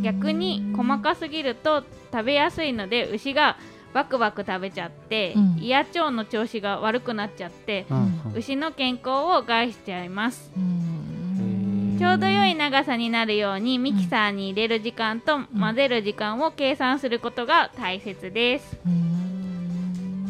[0.03, 3.57] 逆に細かすぎると食べやすいので牛が
[3.95, 5.59] バクバク食べちゃって、うん。
[5.59, 8.33] 胃や腸の調子が悪くなっちゃって、うん。
[8.37, 10.53] 牛の健康を害しちゃいます。
[10.57, 11.97] うん。
[11.99, 19.20] ちょうど良い長さになるようにミキサーに入れる時間と混ぜる時間を計算することが大切です、うん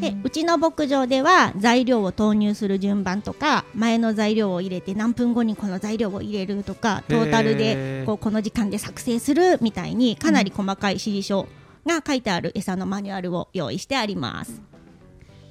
[0.01, 11.47] でうちの牧場では材料を投入する順番とか前の材料を入れて何分後にこの材料を入れるとかトータルへでーこうこの時間で作成するみたいにかなり細かい指示書
[11.87, 14.63] が書いてある餌のマニュアルを用意してあります。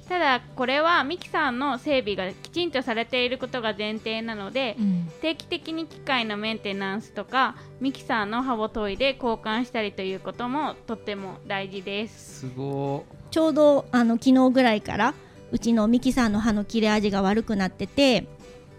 [0.08, 5.08] ただこれはミキサーの整備がきちんとされていることが前提なのでうん。
[5.20, 12.40] 定期的に機械のメンテナンスとかミキサーの刃を研いで交換したりということもとっても大事です。
[12.40, 15.14] すごちょうどあの昨日ぐらいから
[15.52, 18.26] うちのミキサーの刃の切れ味が悪くなってて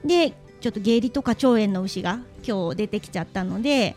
[0.06, 3.96] でちょっと下痢とか腸炎の牛が今日出てきちゃったので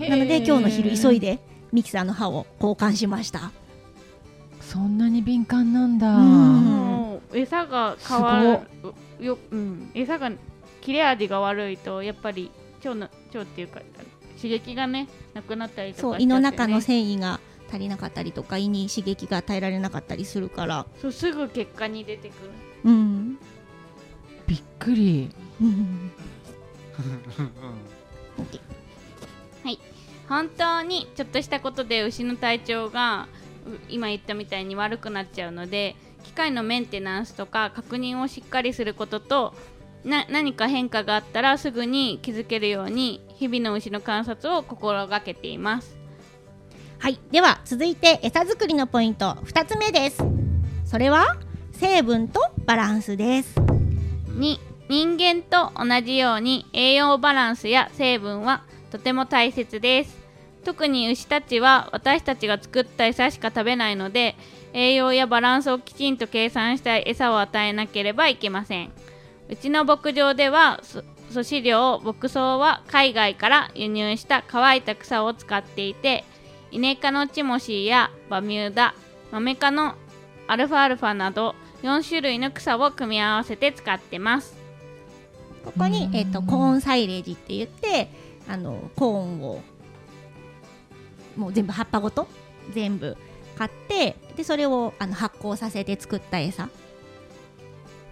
[0.00, 1.38] なので今日の昼急いで
[1.72, 3.52] ミキサーの刃を交換しました。
[4.60, 6.14] そんなに敏感なんだ。
[6.16, 6.64] うん。
[6.64, 8.60] もう餌が変わ
[9.18, 9.24] る。
[9.24, 10.30] よ、うん、餌が
[10.80, 13.80] 切れ味が悪いとやっぱり腸の腸っていうか
[14.36, 20.86] 刺激がねなくなったりとかそうしちゃって、ね、胃の中の繊維が足りなかったりとか胃に刺激が与えられなかったりするから。
[21.00, 22.50] そうすぐ結果に出てくる。
[22.84, 23.38] うん、
[24.46, 25.30] びっくり。
[25.60, 26.10] うん、
[30.28, 33.28] 本当にちょっとしたことで牛の体調が
[33.66, 39.54] う今言ったみたいに悪くなっちゃうので機械のメンテナンスとか確認をしっかりすることと
[40.04, 45.97] な何か変化があったらすぐに気づけるように日々の牛の観察を心がけています
[47.00, 47.20] はい。
[47.30, 49.36] では続いて餌作りのポイント。
[49.44, 50.20] 2つ目です。
[50.84, 51.36] それは
[51.72, 53.54] 成分とバランスです。
[53.56, 54.58] 2
[54.88, 60.18] 人間と同じように栄養バランスや成分はとても大切です。
[60.64, 64.34] 特に牛たちは私たちが作った餌しか食べないので
[64.72, 68.90] 栄養やバランスをきちんと計算した餌を与えなければいけません。
[69.48, 76.24] うちの牧場ではそ粗飼料牧草は海外から輸入した乾いた草を使っていて
[76.70, 78.94] イネ科のチモシーやバミューダ
[79.30, 79.94] マメ科の
[80.46, 84.56] アルファアルファなど4種類の草を組み合わせて使ってます。
[85.64, 88.10] ここに、えっとコーンサイレージって言って
[88.48, 89.60] あのコーンを
[91.36, 92.26] もう全部葉っぱごと
[92.72, 93.16] 全部
[93.56, 96.68] 買ってでそれをあの発酵させて作った餌。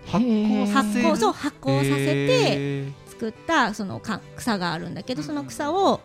[0.07, 6.01] 発酵さ発酵そう発酵させてへ作ったそのか草があるんだけどその草を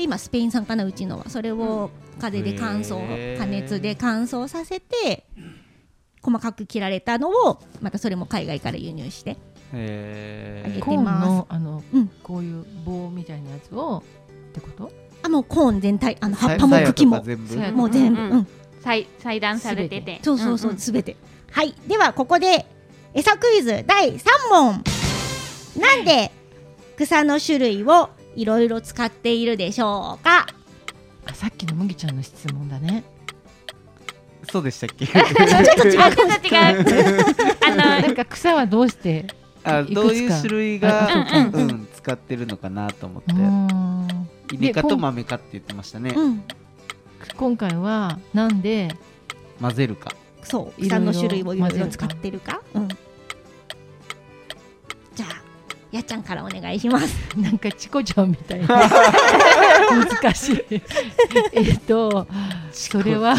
[0.00, 5.24] 今スペイン産かなうちのはそれを風で乾燥加熱で乾燥させて
[6.22, 9.36] 細かく切られたのをまたそれも海外から輸入してー
[9.74, 10.68] へー。
[10.68, 12.08] あげてコーンのあの、うん。
[12.22, 14.02] こういう棒みたいなやつを
[14.50, 14.92] ってこと？
[15.22, 16.16] あもうコーン全体。
[16.20, 17.16] あの葉っぱも茎も。
[17.72, 18.30] もう全部、うん。
[18.30, 18.46] うん。
[18.80, 20.20] 裁裁断されてて。
[20.22, 20.78] そうそうそう、んん。
[20.78, 21.16] すべて。
[21.50, 21.74] はい。
[21.86, 22.66] ではここで
[23.14, 24.84] 餌クイズ第3問。
[25.80, 26.30] なんで
[26.96, 30.46] 草の種類をいろいろ使っているでしょうか？
[31.26, 33.02] あさっきの麦ちゃんの質問だね。
[34.50, 35.06] そうでしたっけ？
[35.08, 35.24] ちょっ
[35.76, 37.24] と違うあちょっと違う。
[37.66, 39.26] あの なんか草はどうして？
[39.64, 44.54] あどういう種類があうんん使ってるのかなと思って。
[44.54, 46.14] イネ科と豆科って言ってましたね。
[46.16, 46.44] うん。
[47.36, 48.94] 今回はなんで？
[49.60, 50.14] 混ぜるか。
[50.44, 51.90] そう草の種類をいろいろ混ぜるか。
[51.90, 52.60] 使ってるか？
[52.74, 52.88] うん
[55.96, 57.16] やっちゃんからお願いします。
[57.40, 58.66] なんかチコちゃんみたいな。
[60.20, 60.64] 難しい。
[61.52, 62.26] えっと
[62.70, 63.34] それは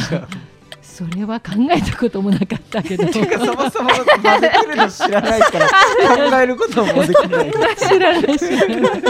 [0.82, 3.08] それは考えたこともなかったけど。
[3.13, 3.20] そ
[3.54, 8.39] もそも混ぜてるの知らないから考えることもできない知らない。
[8.39, 9.02] 知らない。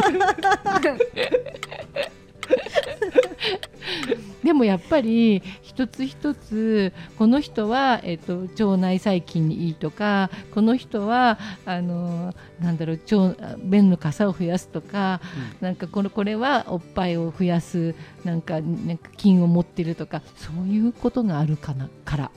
[4.43, 5.41] でもやっぱり
[5.77, 11.37] 一つ一つこの人は、えっと腸内細菌にいいとかこの人は
[11.67, 15.21] あのなんだろう腸便の傘を増やすとか、
[15.61, 17.93] なんかこのこれはおっぱいを増やす
[18.25, 22.31] なんかなんか菌を持ってるとかそういうことがあるかなから。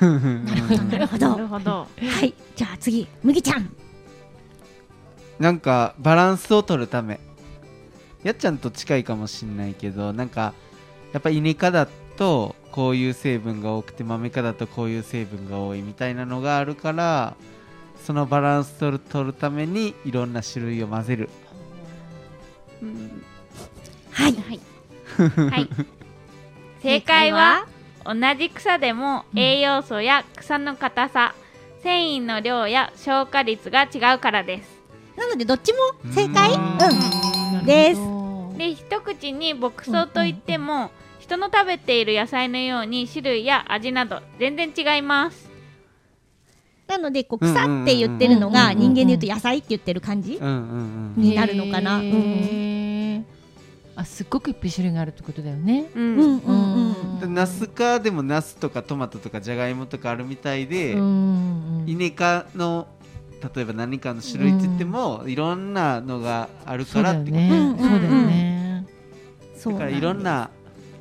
[0.00, 1.28] なるほどなるほど。
[1.30, 1.70] なるほど。
[1.70, 1.86] は
[2.26, 2.34] い。
[2.56, 3.74] じゃあ次麦ちゃん。
[5.38, 7.20] なんかバランスを取るため。
[8.22, 10.52] やっちゃんと近いかもしんないけどなんか
[11.14, 17.34] やっぱイネ科だとこういう成分が多くて豆科だとこういう成分が多いみたいなのがあるから
[18.04, 21.30] そのバランス取る取るためにいろんな種類を混ぜる、
[22.82, 23.24] うん。
[24.12, 24.34] はい。
[24.34, 24.60] はい、
[25.50, 25.68] はい、
[26.82, 27.66] 正解は
[28.04, 31.34] 同じ草でも栄養素や草の硬さ
[31.82, 34.76] 繊維の量や消化率が違うからです。
[35.16, 35.78] なのでどっちも
[36.12, 36.52] 正解？
[36.52, 37.62] ううん。
[37.62, 38.00] んです。
[38.58, 40.90] で一口に牧草といっても、
[41.26, 45.50] 人の食べている野菜のように種類や味など全然違います。
[46.86, 52.00] なのでこう草って言ってるのが人間で言うと野菜って言ってる感じうんうんうんになるのかな。
[53.96, 55.90] あすっごくいっぱい種類があるってことだよね。
[55.96, 57.20] うん、うんうんうん。
[57.20, 62.86] でナス科でもナスとかトマトとかじゃがいもとかあるみたいで、うんイネ科の
[63.54, 67.58] 例えば何かの種類って言っても、いろんなのがあるそからってことうだよね。
[67.58, 68.86] うんそうだよね。
[69.56, 70.50] そうだからいろんな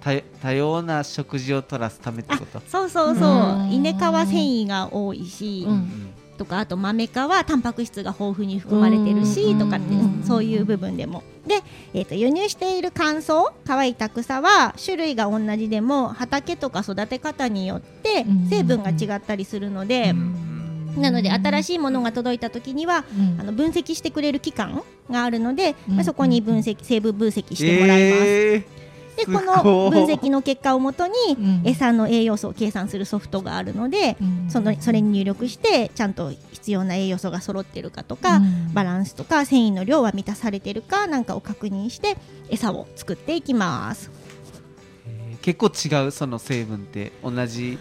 [0.05, 2.61] 多多様な食事を取らすためってこと？
[2.67, 3.29] そうそうそう。
[3.29, 3.71] うん。
[3.71, 6.13] イネ科は繊維が多いし、うん。
[6.37, 9.59] とかあと豆科はタンパク質が豊富に含まれてるし、うん。
[9.59, 10.23] とかって、うん。
[10.23, 11.23] そういう部分でも。
[11.47, 11.63] で、
[11.95, 18.47] えー、と輸入している乾燥乾いた草は種類が同じでも畑とか育て方によってうん。
[18.47, 20.13] 成分が違ったりするので、
[20.97, 23.41] なので新しいものが届いた時にはうん。
[23.41, 25.95] あの分析してくれる機関があるので、うん。
[25.95, 28.23] まあ、そこに分析成分分析してもらいます。
[28.23, 28.84] え
[29.15, 31.61] ですこの分析の結果をもとにうん。
[31.65, 34.49] 餌の栄養素を計算するソフトがあるので、うん。
[34.49, 38.73] そのそれに入力してちゃんと必要な栄養素が揃ってるかとか、うん。
[38.73, 42.17] バランスとか繊維の量は満たされてるかなんかを確認して
[42.49, 44.11] 餌を作っていきます。
[45.33, 45.37] ー。
[45.41, 47.77] 結構違うその成分って同じ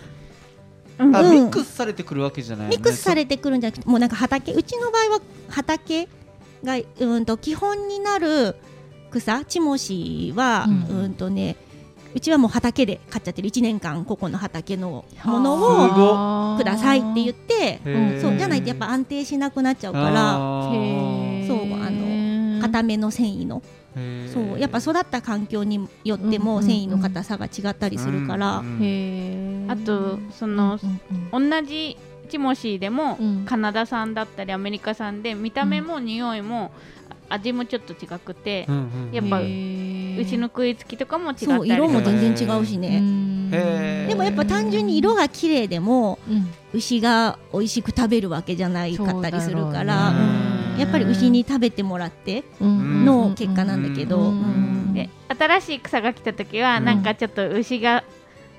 [0.99, 1.17] うん。
[1.17, 1.31] あ、うん。
[1.33, 2.77] ミックスされてくるわけじゃないよね。
[2.77, 6.09] ミックスされてくるんじゃなくてもうなんか畑うちの場合は畑
[6.65, 8.57] がうんと基本になる
[9.21, 11.57] 草チモシは、ううんん、とね
[12.15, 17.81] うちはもう畑で買っちゃってる1年間ここの畑のものすをごくださいって言って
[18.21, 23.63] そうじゃないとやっぱ安定しなくなっちゃうからそうあの固めの繊維の。
[24.33, 31.01] そうやっぱ育った環境によっても繊維の硬さが違ったりするから、うんうんあとそのうん
[31.33, 31.97] うん同じ
[32.29, 33.45] チモシーでも、うん。
[33.45, 36.73] カナダ産だったりアメリカ産で見た目も匂いも
[37.29, 39.41] 味もちょっと違くて、うんうんやっぱ
[40.17, 43.01] 牛の食いつきとかも違ったりそう色も全然違うしうね
[43.51, 46.53] でもやっぱ単純に色が綺麗でもうん。
[46.73, 50.19] 牛が美味しく食べるわけじゃないかったりするからね。
[50.75, 50.81] うん。
[50.81, 53.05] やっぱり牛に食べてもらってうん。
[53.05, 54.27] の結果なんだけど、うん。
[54.27, 54.31] う
[54.91, 54.95] ん。
[54.95, 56.85] で新しい草が来た時は、うん。
[56.85, 58.03] なんかちょっと牛が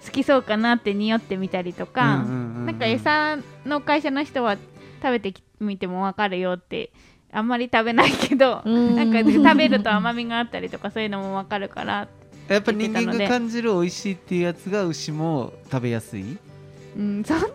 [0.05, 4.55] 好きそうかなって匂ってみたりとか、なんか餌の会社の人は
[5.01, 6.91] 食べてみても分かるよって
[7.35, 8.95] あんまり食べないけど、うん。
[8.95, 12.07] なんか食べると甘みがあったりとかそういうのも分かるから、
[12.47, 16.37] やっぱ人間が感じる美味しいっていうやつが牛も食べやすい？
[16.97, 17.51] うん、そんなに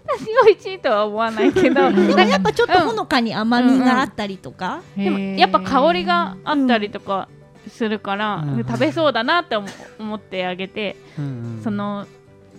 [0.47, 7.29] 美味しいとは思わないけどでもやっぱちょっとほのかに甘みがあったりとか、でもやっぱ香りがあったりとか
[7.69, 8.65] するから、うん。
[8.67, 9.67] 食べそうだなって思
[9.99, 11.29] 思ってあげて、うんう
[11.61, 11.63] ん。
[11.65, 12.07] その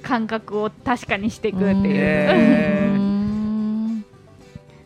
[0.01, 3.11] 感覚を確かにしていくっていう。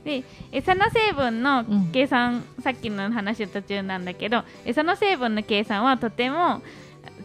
[0.05, 6.61] で餌の成分のうん計算、さっきの話の途中なんだけど餌の成分の計算はとても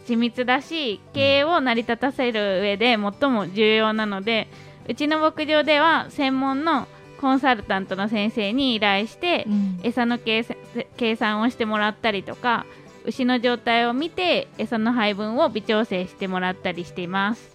[0.07, 4.47] 緻密だし経営を成り立たせる上で最も重要なので
[4.89, 6.87] うちの牧場では専門の
[7.21, 10.43] コンサルタントの先生に依頼してうん餌の計
[11.15, 12.65] 算をしてもらったりとか
[13.05, 17.50] 牛の状態を見て餌の配分を微調整してもらったりしています。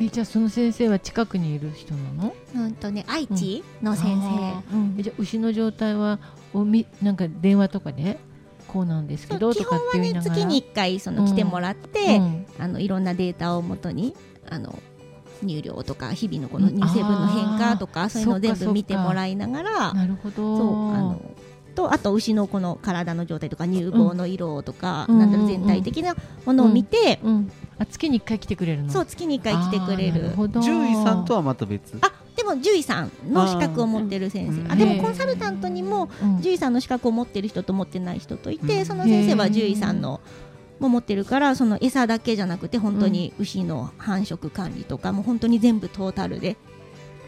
[0.00, 2.34] えじゃあその先生は近くにいる人なの？
[2.54, 4.96] うんとね愛知の先あ生、うん。
[4.98, 6.18] えじゃあ牛の状態は
[6.52, 8.18] おみなんか電話とかで
[8.66, 12.46] こうなんですけどとかっ本はね月に1回その来てもらって、うん。
[12.58, 14.14] あのいろんなデータをもとに
[14.48, 14.78] あの
[15.42, 20.56] 入量とか日々のこの乳成分の変化とか、うんそういうのを全部見てもらいながらなるほど。
[20.56, 21.20] そうあの
[21.80, 26.14] とあと牛のこの体の状態とか乳房の色とか、うんなんだろう全体的な
[26.44, 28.90] ものを見て、うん、あ月に1回来てくれるの？
[28.90, 30.30] そう月に1回来てくれる。
[30.30, 30.60] ほど。
[30.60, 31.96] 獣医さんとはまた別？
[32.02, 38.86] あでも獣医さんの資格を持ってる先うん生あでもコンサルタントにもうん獣医さんの資格を持ってる人と持ってない人といて、うん。
[38.86, 40.20] その先生は獣医さんの
[40.78, 46.56] も持ってるからその餌だけじゃなくて本当に牛の繁殖管理とかも本当に全部トータルで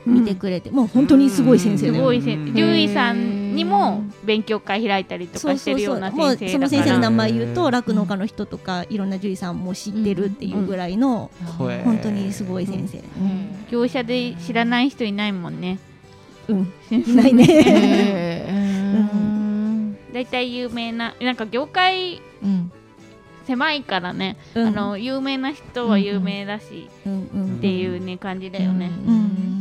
[0.04, 13.66] 見てくれて、もう本当にすごい先生だよすごい獣医さんにも勉強会開いたりとかしてるような先その先生の名前言うと酪農家の人とかいろんな獣医さんも知ってるっていうぐらいの本当にすごい先生、うん。
[13.70, 15.78] 業者で知らない人いないもんね。
[16.48, 17.44] うん、いないね。
[17.44, 19.96] へーうん。
[20.12, 22.72] だいたい有名ななんか業界うん
[23.44, 24.66] 狭いからね、うん。
[24.68, 27.12] あの有名な人は有名だし、うん。
[27.12, 27.56] うん。
[27.56, 28.90] っていうね感じだよね。
[29.06, 29.51] うん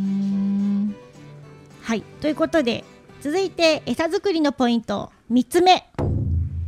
[1.91, 2.03] はい。
[2.21, 2.85] ということで
[3.19, 5.11] 続いて餌作りのポイント。
[5.29, 5.91] 3つ目。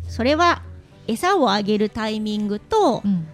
[0.09, 0.63] それは
[1.07, 3.25] 餌をあげるタイミングとうん。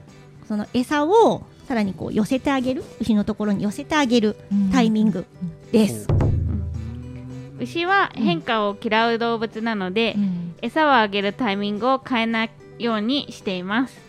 [0.47, 2.84] その餌をさらにこう寄せてあげる。
[3.02, 4.36] 牛のところに寄せてあげる
[4.71, 5.25] タイミング
[5.71, 6.06] です。
[7.60, 10.56] 牛は変化を嫌う動物なので、うん。
[10.62, 13.99] 餌をあげるタイミングを変えないようにしています。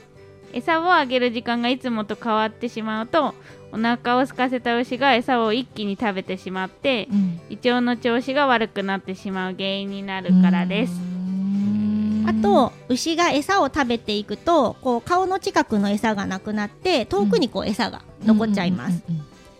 [0.52, 3.34] 餌をあげる時間がいつもと変わってしまうと
[3.72, 7.40] お腹を空かせた牛が餌を一気に食べてしまってうん。
[7.50, 12.24] 胃腸の調子が悪くなってしまう原因になるからです、うん。
[12.26, 19.02] あと牛が餌を食べていくとこう顔の近くの餌がなくなって遠くにこう餌が残っちゃいます、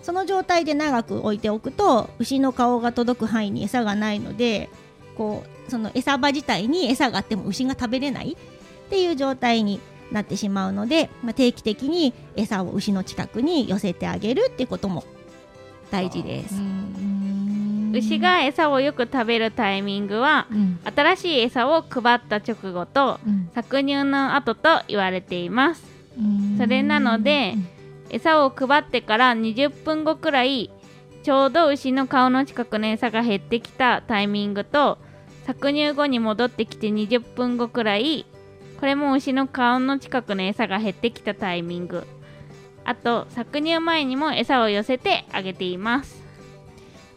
[0.03, 4.69] その状態で長く置いておくと牛の顔が届く範囲に餌がないので
[5.17, 9.81] こうその餌場自体に餌があっても牛が食べれないっていう状態に
[10.13, 15.05] なってしまうので、まあ、定期的に餌を牛の近くに寄せてあげるっていうことも
[15.91, 16.55] 大事です。
[16.57, 17.93] うん。
[17.93, 20.79] 牛が餌をよく食べるタイミングはうん。
[20.85, 23.51] 新しい餌を配った直後とうん。
[23.55, 25.85] 搾乳の後と言われています。
[26.19, 26.57] うん。
[26.59, 27.55] それなので
[28.11, 30.71] 餌を配ってから20分後くらい
[31.23, 34.99] ちょうど牛の顔の近くの餌が減ってきたタイミングと
[35.47, 38.27] 搾乳後に戻ってきて20分後くらい
[38.81, 42.07] これも牛の顔の近くの餌が減ってきたタイミング。
[42.83, 46.21] あと搾乳前にも餌を寄せてあげています。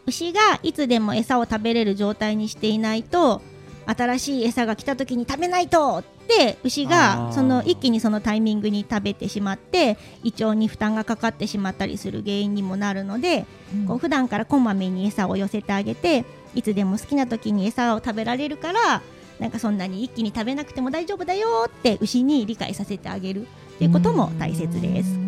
[0.06, 3.40] 牛がいつでも餌を食べれる状態にしていないと
[3.86, 13.46] 新しい餌が来た時に食べないとって牛がその一気にそのタイミングに食べてしまって胃腸に負担がかかってしまったりする原因にもなるので、
[13.86, 19.02] こう普段からこまめに餌を寄せてあげていつでも好きな時に餌を食べられるから
[19.38, 23.44] なんかそんなに一気に食べなくても大丈夫だよって牛に理解させてあげるっ
[23.78, 25.18] ていうことも大切です。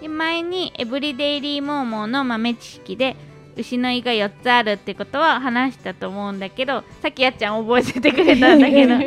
[0.00, 3.16] で前にエブリデイリーモーモーの豆知識で
[3.56, 8.94] 牛の胃が4つあるってことは話したと思うんだけどさっきやっちゃん覚えててくれたんだけど。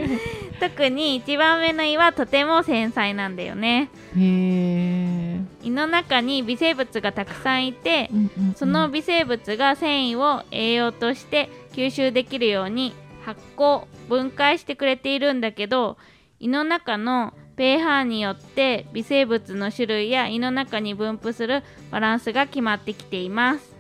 [0.57, 3.89] 特に一番目の胃はとても繊細なんだよね。
[4.15, 8.09] 胃の中に微生物がたくさんいて
[8.55, 12.93] その微生物が繊維を栄養として吸収できるように
[13.25, 15.97] 発酵分解してくれているんだけど
[16.39, 23.75] 胃の中の pH によって微生物の種類や胃の中に分布するバランスが決まってきています。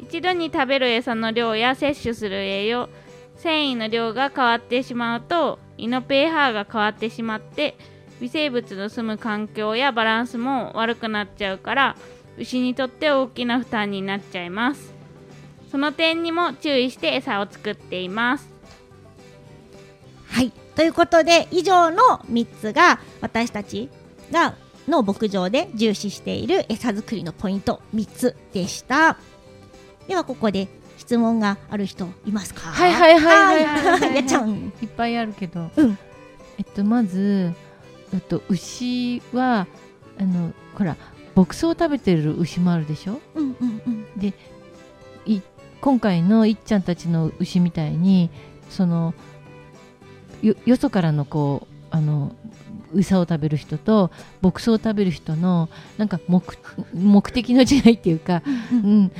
[0.00, 2.90] 一度に食べる餌の量や摂取する栄養
[3.36, 7.76] 繊維の量が変わってしまうと胃の pH が変わってしまって
[8.20, 11.96] 微生物の住む環境やバランスも悪くなっちゃうから
[12.36, 14.93] 牛にとって大きな負担になっちゃいます。
[15.74, 18.48] その点にも注意して餌を作っています。
[20.28, 20.52] はい。
[20.76, 22.00] ということで以上の
[22.30, 23.90] 3つが私たち
[24.30, 24.54] が
[24.86, 29.16] の牧場で重視している餌作りのポイント3つでした。
[30.06, 32.60] ではここで質問がある人いますか？
[32.68, 34.14] はいはいはいはいはいはい。
[34.14, 34.72] やっちゃん。
[34.80, 35.98] いっぱいあるけど、うん。
[36.56, 37.52] えっとまず
[38.12, 39.66] えっと牛は
[40.20, 40.96] あのほら
[41.34, 43.20] 牧草を食べてる牛もあるでしょ？
[43.34, 44.34] うんうんうん。
[45.26, 45.42] い
[45.84, 48.30] 今回のいっちゃんたちの牛みたいに
[48.70, 49.12] その
[50.40, 52.34] よよそからのこうあの
[52.96, 54.10] 餌を食べる人と
[54.40, 55.68] 牧草を食べる人の
[55.98, 56.42] なんか目
[56.94, 59.12] 目的の違いっていうか、ううんん、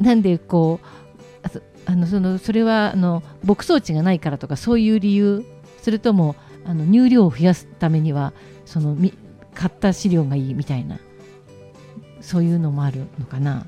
[0.00, 1.48] なんでこう
[1.86, 5.44] あのそのそれはあの牧草地がないからとかそういう理由
[5.80, 8.32] それともあの乳量を増やすためには
[8.66, 9.14] そのみ
[9.54, 10.98] 買った飼料がいいみたいな
[12.20, 13.66] そういうのもあるのかな。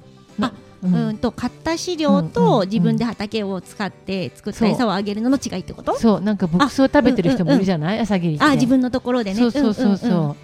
[0.83, 1.09] なうん。
[1.09, 5.97] うんと買った飼料と自分で畑を使って作った餌をあげるのの違いってこと？
[5.99, 8.45] そうなんか牧草を食べてる人もいるじゃない、朝霧って。
[8.45, 9.37] あ自分のところでね。
[9.37, 10.37] そうそうそうそう,、んんん。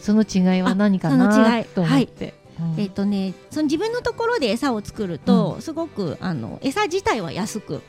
[0.00, 1.64] その違いは何かあそのな違い。
[1.64, 2.80] と思って、うん。
[2.80, 7.82] えっ、とねその自分のところで餌を作ると、すごくあの餌自体は安く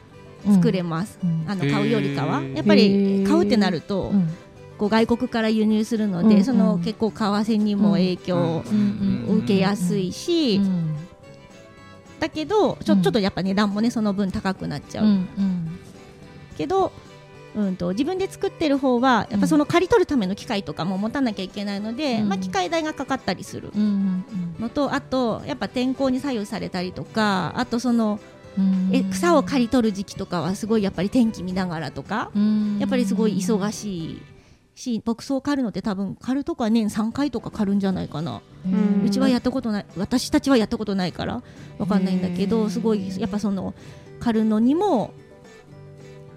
[0.46, 1.46] 作れます、うん。
[1.48, 2.42] あの買うよりかは。
[2.42, 4.30] やっぱり買うってなると、うん。
[4.78, 10.60] こう外国から輸入するので、その結構為替にも影響をうんうん受けやすいし、
[12.22, 13.02] うんだけどちょうん。
[13.02, 15.06] ちょっとやっぱ値段もねその分高くなっちゃう、
[16.56, 16.92] けど、
[17.56, 22.30] うん、と自分で作ってる方はやっぱその刈り取るための機械とかも持たなきゃいけないので、うん。
[22.30, 24.24] まあ、機械代がかかったりするうん。
[24.60, 28.20] のとあとやっぱ天候に左右されたりとかあとその
[28.58, 28.90] うん。
[28.94, 32.78] え草を刈り取る時期とかはすごいやっぱり天気見ながらとかうん。
[32.80, 34.22] やっぱりすごい忙しい
[34.82, 38.42] し牧草を刈るのって多分刈るとか年3回とか刈るんじゃないかな、
[39.06, 39.86] うちはやったことない。
[39.96, 41.44] 私たちはやったことないから
[41.78, 43.74] わかんないんだけどすごいやっぱその
[44.20, 45.14] 刈るのにも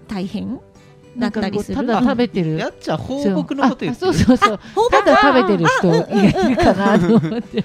[0.07, 0.59] 大変
[1.17, 1.77] だったりする。
[1.77, 2.57] なんかこうただ食べてる。
[2.57, 4.91] やっちゃん放牧のこと言ってそうあそうそうそう。
[4.91, 7.63] ただ食べてる人がいるかなと思って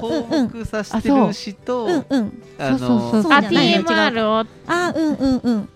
[0.00, 2.04] 放うんうん牧させてる牛とうん。
[2.10, 5.68] うんあそうそうそう TMR をあうんうんうん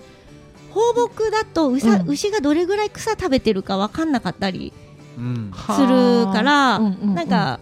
[0.70, 2.08] 放牧だとうさ、うん。
[2.08, 4.72] 牛がどれぐらい草食べてるかわかんなかったり
[5.18, 5.52] うん。
[5.52, 7.14] するから、うんうんうん。
[7.14, 7.60] なんか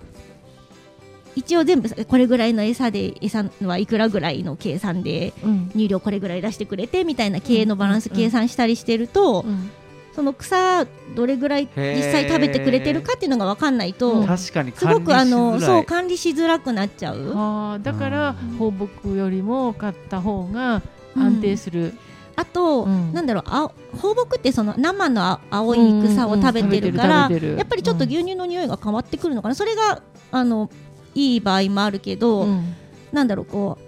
[1.35, 5.71] 一応全部これぐらいの餌で餌はいくらぐらいの計算でうん。
[5.71, 9.71] 乳量これぐらい出してくれてみたいな経営のバランスうん計算したりしてると、うん。
[10.15, 10.85] その草
[11.15, 17.37] どれぐらい実際食べてくれてるかっていうのが分かんないと、確かにすごくあのそう管管理しづらくなっちゃう。
[17.37, 17.79] はあ。
[17.79, 18.57] だからうん。
[18.57, 20.83] 放牧よりも買った方が
[21.15, 21.95] 安定する、
[22.39, 23.13] あと、うん。
[23.13, 23.71] なんだろうあ
[24.01, 30.71] 放牧ってその生のあ青い草を食べてるから、うんうんやっぱりちょっと牛乳の匂いが変わってくるのかな、それがあの
[31.17, 32.75] いい場合もあるけど、うん。
[33.11, 33.83] なんだろうこう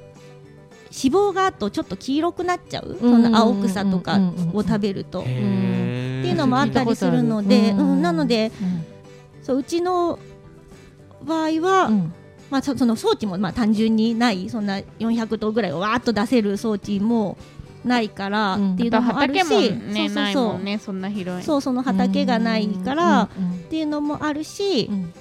[0.93, 4.19] 脂肪があとちょっと黄色くなっちゃう、うんその青草とか
[4.53, 8.85] を食べると、っていうのもあったりするので、うんなのでうん。
[9.45, 10.19] そううちの
[11.23, 12.13] 場合は、うん。
[12.51, 17.39] まあ、そその装置もまあ単純にないそんな400頭ぐらいをわーっと出せる装置も
[17.85, 18.73] ないからうん。
[18.75, 19.61] っていうのもあるし、畑も
[19.93, 20.53] ねそうないそう。
[20.53, 21.45] そうねそんな広い。
[21.45, 23.51] そうその畑がないから、うん。
[23.53, 25.13] っていうのもあるし、うん。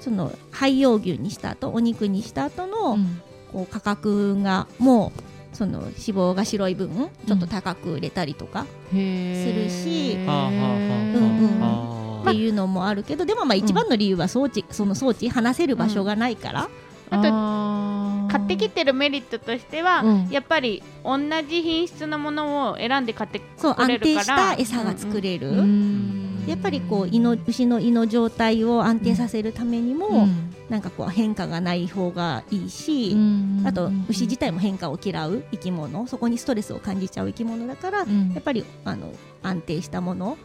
[0.00, 3.20] その廃用牛にした後お肉にした後の、うん。
[3.52, 9.00] こう価格がもうその脂肪が白い分ちょっと高く売れたりとかする
[9.70, 16.68] しうんうんはあっていうのもあるけど、でもまあ一番の理由は装置、その装置離せる場所がないから、
[17.10, 17.22] あと
[18.28, 20.28] 買ってきてるメリットとしては、うん。
[20.28, 21.18] やっぱり同
[21.48, 26.44] じ品質のものを選んで買ってそう安定した餌が作れる、うん。
[26.46, 30.54] やっぱりこう胃の牛の胃の状態を安定させるためにも、うん。
[30.68, 33.62] なんかこう変化がない方がいいし、うん。
[33.64, 38.32] あと牛自体も変化を嫌う生き物そこにストレスを感じちゃう生き物だから、うん。
[38.34, 39.12] やっぱりあの
[39.42, 40.36] 安定したもの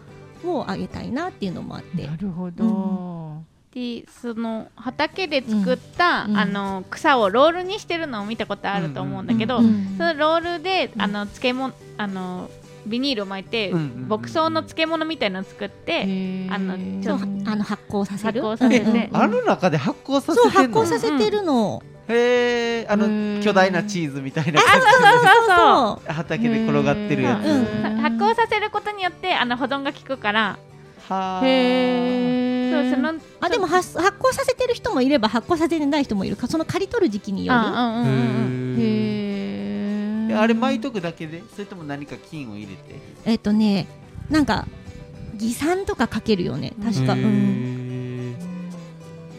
[0.46, 2.08] をあげたいなっていうのもあって。
[2.08, 3.44] なるほど、
[3.74, 12.50] でその畑で作った、うんあの草をロールにしてるのを見たことあると思うんだけど、うんそのロールで、うんあの漬物あの
[12.86, 16.04] ビニールを巻いて、うんうんうん牧草の漬物みたいなのを作って、
[16.52, 18.42] あのちそうょっとあの発酵させる？
[18.42, 19.10] 発酵させて。
[19.12, 28.02] あの中で発酵さそうせて発酵させてるの、へえあの巨大なチーズみたいなそう感そうじで畑で転がってるやつ。
[28.02, 30.60] 発酵させることによってあの保存が効くから
[31.10, 31.46] はあ。
[31.46, 32.84] へー。
[32.84, 37.60] そうそのあでも発発酵させてる人もいれば発酵させてない人もいるかその刈り取る時期による。
[37.60, 38.76] あうんうんうん。
[38.76, 43.00] うんへえあれ巻いとくだけでそれとも何か菌を入れて？
[43.26, 43.88] えっとね
[44.30, 44.66] なんか
[45.36, 46.74] 偽酸とかかけるよね。
[46.84, 47.30] 確か、へうん、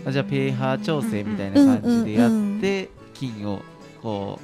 [0.05, 0.09] ー。
[0.09, 3.63] あじゃあ pH 調整みたいな感じでやって菌を
[4.03, 4.39] こ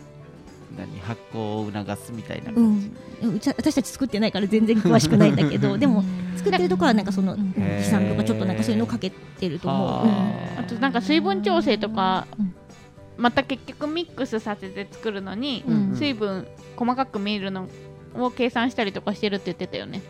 [0.74, 6.02] う何発酵を促すみたいなう感じ、ん、うち私たち作ってないから全然詳しくないんだけどでも
[6.36, 7.54] 作ってるとこはなんかそのうん。
[7.56, 12.54] へー偽酸とかちょっとなんかそういうのかけてると思う、はあとなんか水分調整とかうん。
[13.16, 15.96] また結局ミックスさせて作るのにうん。
[15.96, 16.46] 水分
[16.76, 17.68] 細かく見えるの
[18.14, 20.02] を計算したりとかしてるって言ってたよね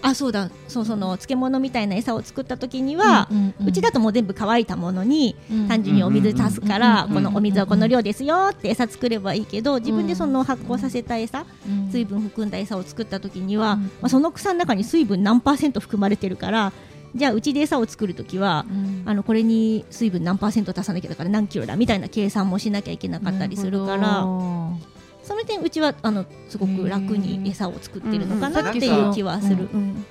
[0.00, 0.50] あそうだ。
[0.68, 3.28] そうその漬物みたいな餌を作った時には、
[3.64, 5.36] うちだともう全部乾いたものに
[5.68, 11.44] 単純にお水足すから、うんこのお水はこの量ですよって餌作ればいいけど自分でその発酵させた餌、
[11.90, 13.82] 水分含んだ餌を作った時には、うん。
[13.82, 16.72] まあ、その草の中に水分何パーセント含まれてるから
[17.14, 18.66] じゃあうちで餌を作る時は、
[19.06, 24.24] あのこれに水分何パーセント足さなきゃだから何キロだみたいな計算もしなきゃいけなかったりするから
[25.28, 29.68] その点うちはあのすごく楽に餌を作ってるのかなっていう気はする。
[29.72, 30.06] うん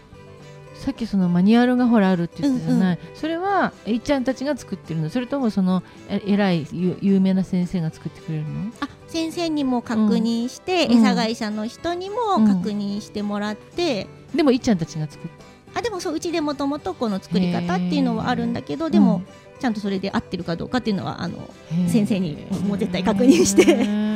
[0.75, 5.09] さっきそのマニュアルがほらあるって言ってたじゃない、それはえいちゃんたちが作ってるの？
[5.09, 8.71] それともそのえ偉いゆ有名な先生が作ってくれるの？
[8.79, 10.99] あ先生にも確認して、うん。
[10.99, 14.05] 餌会社の人にも確認してもらって、
[14.35, 15.33] でもいっちゃんたちが作って
[15.73, 19.23] あでもそううちでもともとこの作り方っていうのはあるんだけどーでも、
[19.59, 21.49] ちゃんとそれで合ってるかどうかっていうのはあの、
[21.87, 24.07] 先生にもう絶対確認して。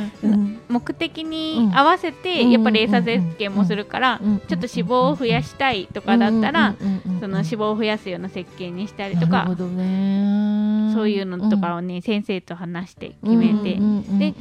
[0.68, 4.38] 目的に合わせてやっぱり餌設計もするからうん。
[4.40, 6.76] ちょっと脂肪を増やしたいとかだったら
[7.20, 10.92] その脂肪を増やすような設計にしたりとかなるほどね。
[10.94, 13.78] そういうのとかをね先生と話して決めて
[14.18, 14.34] で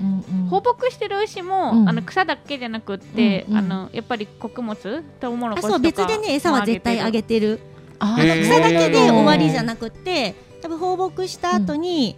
[0.49, 1.89] 放牧してる牛も、うん。
[1.89, 7.59] あの草だけじゃなくって、あのやっぱり穀物トウモロコシとかあそう別でね餌は絶対あげてる。
[7.99, 12.15] 草だけで終わりじゃななくって多分放牧した後に、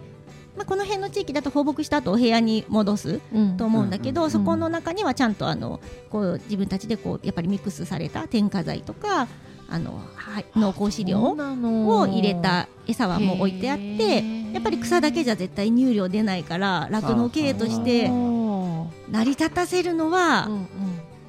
[0.56, 3.22] まあ、この辺の地域だと放牧した後お部屋に戻す
[3.58, 4.32] と思うんだけど、うん。
[4.32, 5.80] そこの中にはちゃんとあの
[6.10, 9.28] こう自分たちでこうやっぱりミックスされた添加剤とか
[9.70, 14.24] あのはい濃厚飼料を入れた餌はもう置いてあって
[14.54, 20.48] やっぱり草だけじゃ絶対乳量出ないから酪農経営として成り立たせるのは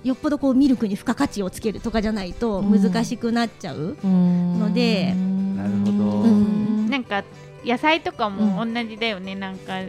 [0.03, 3.97] よっぽどこうミルクに付加価値をつけるとかじゃないと難しくなっちゃう。
[4.03, 5.15] ので
[5.57, 5.93] なるほど。
[5.93, 7.25] うんなんか
[7.65, 9.81] 野菜とかも同じだよね、なんか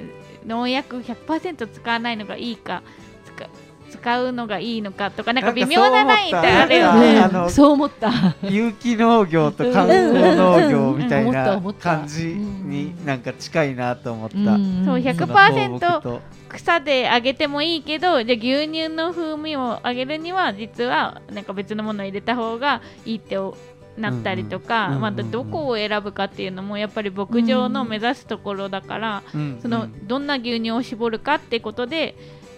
[0.43, 2.82] 農薬100%使わないのがいいか
[3.26, 3.47] 使
[3.91, 7.49] 使うのがいいのかとかなんか微妙なラインってあるよね。
[7.49, 8.12] そう思った。
[8.41, 14.36] 有機農業と観光農業みたいな感じになんか近いなと思った。
[14.36, 16.22] そうその100%放牧と。
[16.49, 23.38] 草であげてもいいけどじゃあ牛乳の風味を上げるには実はなんか別のものを入れた方がいいって
[23.98, 32.16] なったりとか、うんうんまあ、どこを選ぶかっていうのもやっぱり牧場の目指すところだから、うんそのどんな牛乳を絞るかってことで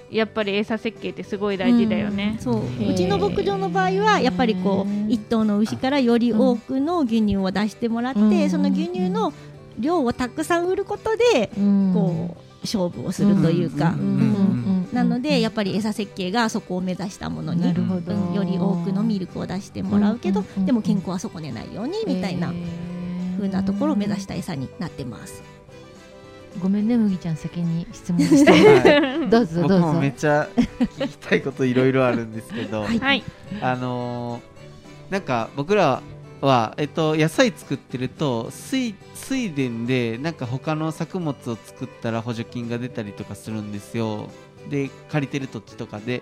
[0.09, 2.37] やっぱり餌設計ってすごい大事だよね。
[2.37, 2.43] うん。
[2.43, 2.91] そう。
[2.91, 8.49] うちの牧場の場合はやっぱりこう一頭の牛からより多くの牛乳を出してもらって、うん。
[8.49, 9.33] その牛乳の
[9.77, 11.49] 量をたくさん売ることで
[11.93, 18.15] こう勝負をするというか、うんうんなのでやっぱり餌設計がそこを目指したものになるほど。
[18.15, 22.53] うんより多くのミルクを出してもらうけど、うんうんうんでも健康は損ねないようにみたいな
[23.35, 25.43] 風なところを目指した餌になってます。
[26.61, 28.51] ごめんね麦ちゃん先に質問して。
[28.79, 29.29] はい。
[29.29, 29.79] どうぞどうぞ。
[29.79, 32.99] 僕もめっちゃ聞きたいこといろいろあるんですけど、 はい。
[32.99, 33.23] はい、
[33.61, 34.57] あのー
[35.11, 36.01] なんか僕ら
[36.41, 44.29] は、えっと、野菜作ってると水水田でなんか他の作物を作ったら補助金が出たりとかするんですよ。
[44.69, 46.21] で借りてる土地とかで、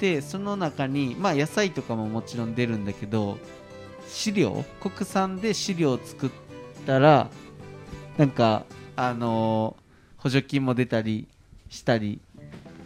[0.00, 3.38] でその中にまあ野菜とかももちろん出るんだけど
[4.08, 4.64] 飼料？
[4.80, 6.30] 国産で飼料を作っ
[6.86, 7.28] たら
[8.18, 8.64] なんか
[8.96, 9.80] あのー
[10.22, 11.28] 補助金も出たり
[11.70, 12.20] したり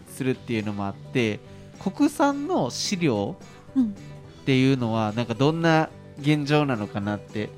[0.08, 1.40] するっていうのもあって
[1.80, 3.36] 国産の飼料
[3.74, 3.86] うん。
[3.86, 5.88] っていうのはなんかどんな
[6.20, 7.50] 現状なのかなって。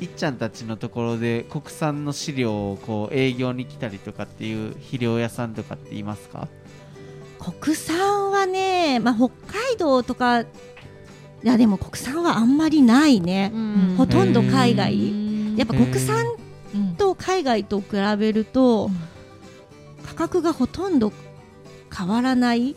[0.00, 6.48] いっちゃんたちのところで国産の飼料をこう営業に来たりとかっていう肥料屋さんとかって言いますか？
[7.38, 10.46] 国産はね、まあ、北海道とかい
[11.44, 13.94] やでも国産はあんまりないね、うん。
[13.96, 15.56] ほとんど海外。
[15.56, 16.26] やっぱ国産
[16.74, 16.96] うん。
[16.96, 17.86] と海外と比
[18.18, 18.90] べると
[20.04, 21.12] 価格がほとんど
[21.96, 22.74] 変わらない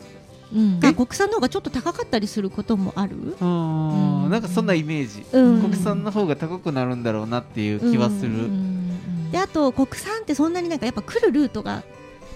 [0.54, 0.80] うん。
[0.80, 4.24] が国産の方がちょっと高かったりすることもある、うん。
[4.24, 4.30] うん。
[4.30, 5.62] なんかそんなイメージ、うん。
[5.62, 8.76] 国産の方が高くなるんだろうなっていう気はする、うん
[9.30, 11.82] であと国産ってそんなになんかやっぱ来るルートが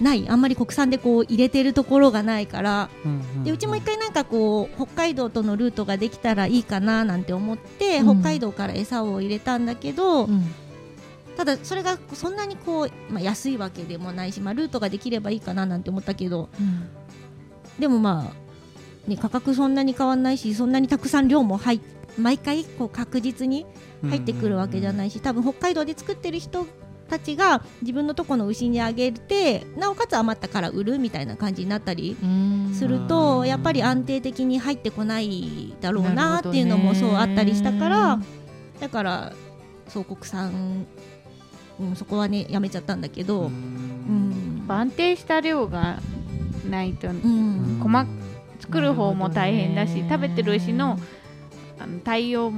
[0.01, 0.29] ない。
[0.29, 2.91] あんまり国産でこう入れてるところがないから。
[3.05, 3.45] うん。
[3.45, 8.21] でうちも一回なんかこう北海道とのルートができたらいいかななんて思って、うん。
[8.21, 10.53] 北海道から餌を入れたんだけど、うん。
[11.37, 16.89] ただそれがそんなにこう、まあ、安いわけでもないし、まあ、ルートができればいいかななんて思ったけどうん
[17.81, 21.81] でもまあ、ね、価格そんなに変わんないしそんなにたくさん量も入っ
[22.19, 23.67] 毎回こう確実に
[24.03, 26.67] 入ってくるわけじゃないし多分北海道で作ってる人
[27.09, 32.75] たちが自分のとこの牛にあげてなおかつ余ったから売るみたいな感じになったりうん。
[32.75, 38.21] するとやっぱり安定的に入ってこないだろうなっていうのもそうあったりしたから
[38.79, 39.33] だから
[39.89, 40.87] そう国産、
[41.81, 44.65] うん、そこはねやめちゃったんだけど、うん。
[44.69, 45.99] 安定した量が
[46.69, 47.81] ないとうん。
[47.83, 48.07] 細
[48.61, 50.99] 作る方も大変だし食べてる牛の
[51.79, 52.53] あの対応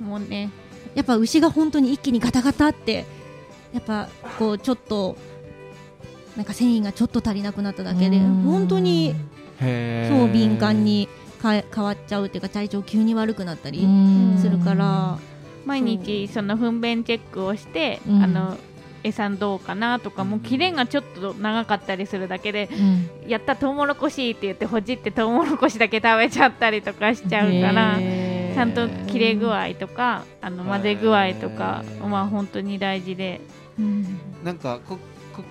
[0.00, 0.50] もね。
[0.94, 3.04] やっぱ牛が本当に一気にガタガタって
[3.72, 5.16] やっぱこうちょっと
[6.36, 8.42] なんか繊維がちょっと足りなくなっただけでうん。
[8.42, 9.14] 本当に
[9.58, 11.08] そう敏感に
[11.42, 14.38] かえ変わっちゃうっていうか体調急に悪くなったりうん。
[14.38, 15.18] するから。
[15.64, 18.22] 毎日その糞便チェックをして、うん。
[18.22, 18.56] あの
[19.06, 23.28] 餌どうかなとかもう切れがちょっと長かったりするだけでうん。
[23.28, 33.40] やったトウモロコシって言ってほじってトウモロコシだけ食べちゃったりとかしちゃうからちゃんと切れ具合とかあの混ぜ具合とかまあ本当に大事で。
[34.44, 34.98] なんかこ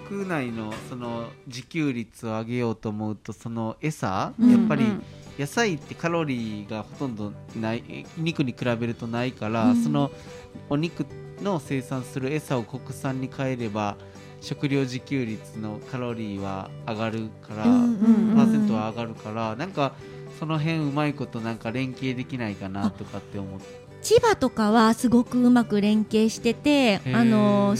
[0.07, 5.03] 国内のその自給率を上げようと思うとその餌、うんやっぱりうん
[5.37, 9.83] 野菜ってカロリーがほとんどない肉に比べるとないから、うん。
[9.83, 10.09] その
[10.69, 11.05] お肉
[11.41, 13.97] の生産する餌を国産に変えれば
[14.41, 19.93] 食料自給率のカロリーは上がるから、うんパーセントは上がるからなんか
[20.39, 23.85] その辺うまいことなんか連携できないかなとかって思って。
[24.01, 27.75] 千葉とかはすごくうまく連携しててあの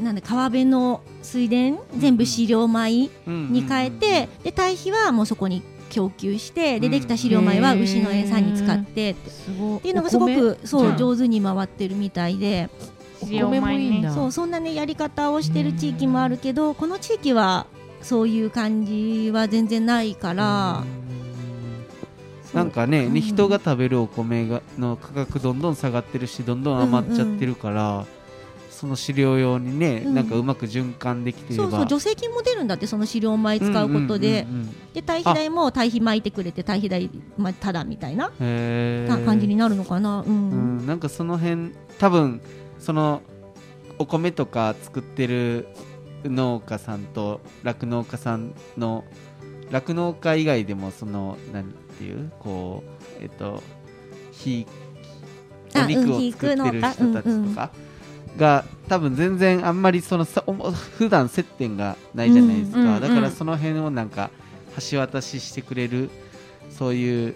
[0.00, 6.92] なんで川辺の水田全部飼料米に変えてで堆肥はもうそこに供給してでうん。
[6.92, 9.10] できた飼料米は牛の餌に使って。
[9.10, 9.14] っ
[9.82, 12.70] ていうのがすごくそううん上手に回ってるみたいで。
[13.20, 14.12] お米もいいんだ。
[14.12, 17.66] そうそんなねやり方をしてる地域もあるけどこの地域は
[18.00, 20.84] そういう感じは全然ないから。
[22.54, 23.12] なんかね、う。
[23.12, 28.06] ん人が食べるお米がの価格どんどん下がってるしどんどん余っちゃってるから、
[28.78, 30.14] その飼料用にね、うん。
[30.14, 31.64] なんかうまく循環できてれば。
[31.64, 34.92] そうそう助成金も出るんだってその飼料米使うことで、うんうんうんうん。
[34.92, 38.30] で堆肥代も堆肥巻いてくれて堆肥代、まあ、ただみたいな。
[38.38, 40.50] 感じになるのかな、うん。
[40.50, 42.40] うん、なんかその辺多分
[42.78, 43.22] その
[43.98, 45.66] お米とか作ってる
[46.24, 49.04] 農家さんと酪農家さんの
[49.70, 52.30] 酪農家以外でもそのなんていう？
[52.38, 52.84] こ
[53.20, 53.62] うえっと
[54.30, 54.66] ひ
[55.74, 57.70] あお肉をうん作ってる人たちひく農家とか
[58.38, 64.30] が多分全然あんまりそのさおも普段接点がないじゃないですか、うんうんうんだからその辺をなんか
[64.90, 66.08] 橋渡ししてくれる
[66.70, 67.34] そういう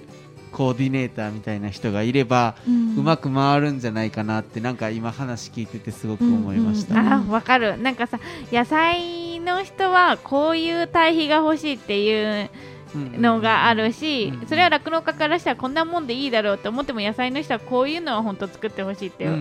[0.53, 2.97] コーディネーターみたいな人がいれば、うん。
[2.97, 7.07] うまく回るんじゃないかなってなんか今話聞いててすごく思いました、うん。
[7.07, 7.79] うんあわかる。
[7.79, 8.21] なんかさ
[8.53, 12.51] 野菜の人はこういう堆肥が欲しいっていう
[12.95, 19.32] のがあるし、うんそれは酪農家からしたらこんなもんでいいだろうと思っても野菜の人はこういうのは本当作ってほしいって、うん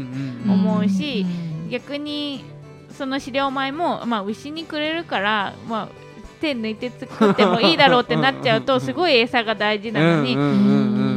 [0.45, 1.25] うん思うし
[1.65, 2.43] うん逆に
[2.91, 5.87] その飼料米も、まあ、牛にくれるから、まあ、
[6.41, 10.35] 手抜いて作ってもいいだろうってなっちゃうとすごい餌が大事なのに、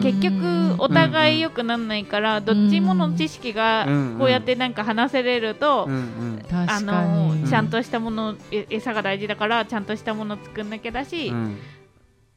[0.03, 7.49] 結局お互い良くならないから、どっちもの知識がうんこうやってなんか話せれると、あのに。
[7.49, 11.59] ちゃんとしたものえ餌が大事だからちゃんとしたもの作んなきゃだし、うん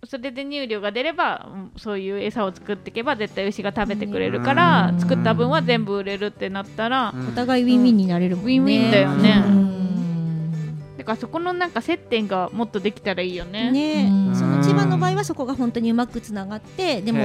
[0.05, 4.99] それで乳量が出ればうんそういう餌を作っていけば絶対牛が食べてくれるから、うん。
[4.99, 7.27] 作った分は全部売れるってなったら、うん。
[7.29, 9.43] お互いウィンウィンになれるもんね、ウィンウィンだよね。
[9.45, 10.97] うん。
[10.97, 13.71] だからそこのなんか接点がもっとできたらいいよね。
[13.71, 14.07] ね。
[14.09, 14.35] うん。
[14.35, 17.19] その千葉の場合はそこが本当にうまくつながってでも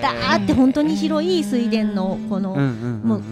[0.00, 0.44] ダー。
[0.44, 3.22] って本当に広い水田のこの、もう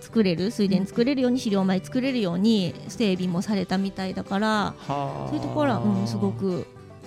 [0.00, 5.26] 作れる水田作れるように飼料米作れるように整備もされたみたいだからはあ。
[5.28, 6.66] そういうところは、うん、すごく。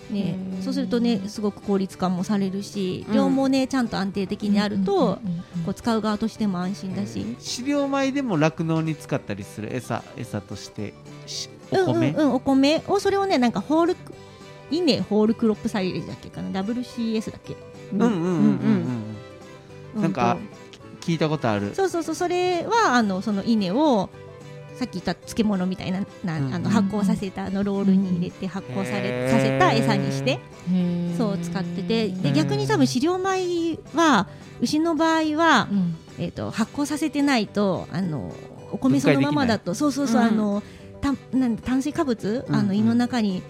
[0.09, 0.61] ね、うん。
[0.63, 3.15] そうするとねすごく効率化もされるしうん。
[3.15, 5.19] 量もねちゃんと安定的にあると、
[5.65, 10.93] こう使う側としても安心だし、飼料米でも酪農に使ったりする餌餌として
[11.25, 12.83] しお米、うんうんうん、お米。
[12.87, 13.95] をそれをねなんかホール
[14.71, 17.55] 稲ホールクロップサイレージだっけかな？WCS だっけ、
[17.93, 19.15] うんうんうんうん
[19.95, 20.01] うん。
[20.01, 21.73] なんかう聞いたことある。
[21.73, 22.15] そうそうそう。
[22.15, 24.09] それはあのその稲を
[24.77, 30.39] さっき言った漬物みたいなな、うんあの発酵させたあのロールに入れて発酵されさせた餌にして
[31.17, 32.33] そう使っててでうん。
[32.33, 34.27] 逆に多分飼料米は
[34.61, 35.95] 牛の場合はう、ん。
[36.19, 38.33] えー、と発酵させてないとあの
[38.71, 40.27] お米そのままだとそうそうそう、うん。
[40.27, 40.63] あの
[41.01, 43.41] たなん炭水化物、うんあの胃の中に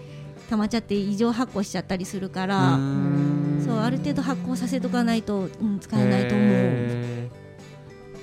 [0.48, 3.62] 溜まっちゃって異常発酵しちゃったりするかうら、ん。
[3.64, 7.28] そうある程度発酵させとかないと、うん、使えないと思う。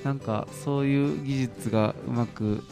[0.04, 2.62] なんかそういう技術がうまく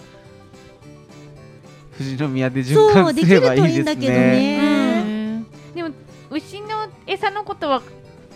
[1.98, 4.18] 富士宮で循そう環すれできるとばいいですいいんだけどね。
[4.18, 5.44] ね。
[5.74, 5.90] でも
[6.30, 6.68] 牛の
[7.06, 7.82] 餌のことは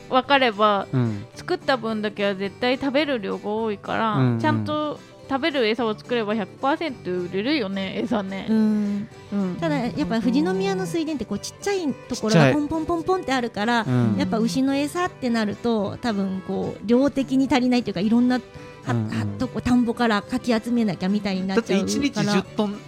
[0.08, 4.32] 分かればうん作った分だけは絶対食べる量が多いから、うん。
[4.34, 4.98] うんちゃんと
[5.28, 8.46] 食べる餌を作れば100%売れるよね餌ね。
[8.48, 9.56] う、ん、うん。
[9.60, 14.16] ただやっぱ富士宮の水田ってこうちっちゃいところがポンポンポンポンってあるから、うん。
[14.16, 18.42] やっぱ牛の餌ってなると多分こう量的に足りないというかいろんなは、
[18.88, 19.10] うんうん。
[19.10, 22.32] はとこ田んぼからかき集めなきゃみたいになだってっちゃうから。
[22.32, 22.78] 1日10トン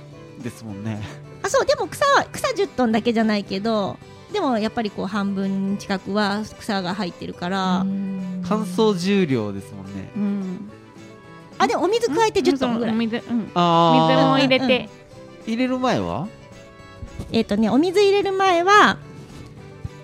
[0.42, 1.00] ですもんね。
[1.42, 3.96] あそうでも草は草10トンだけじゃないけど
[4.32, 7.84] でもやっぱりこう半分近くは草が入ってるから、
[8.46, 10.10] 乾燥重量ですもんね。
[10.16, 10.70] うん、
[11.58, 14.88] あでもお水加えて10トンぐらい、うん水,、うも入れうんて、
[15.46, 16.28] 入れる前は？
[17.32, 18.98] えっ、とねお水入れる前は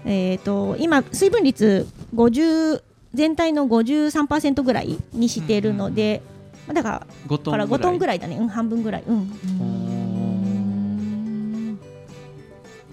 [0.05, 2.83] えっ、と今水分率50
[3.15, 6.21] 全体の53%ぐらいにしてるので、
[6.67, 8.19] まあだから5トンから5トンぐらい。
[8.19, 9.31] らいだね、うん、半分ぐらい、うん、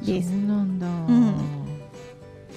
[0.05, 0.29] です。
[0.29, 1.33] そうなんだ、ん。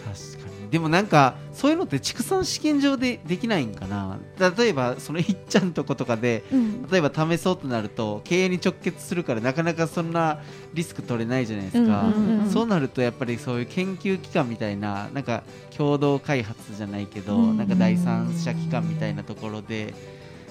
[0.04, 0.70] 確かに。
[0.70, 4.18] でもなんかそういうのって畜産試験場でできないんかな。
[4.56, 6.88] 例えばそのいっちゃんとことかでうん。
[6.90, 10.40] 例えば試そうとなると経営に直結するからなかなかそんな
[10.74, 15.42] リスク取れないじゃないですか、うんうんうんそうなるとやっぱりそういう研究機関みたいななんか
[15.76, 17.56] 共同開発じゃないけど、うん。
[17.56, 19.94] なんか第三者機関みたいなところで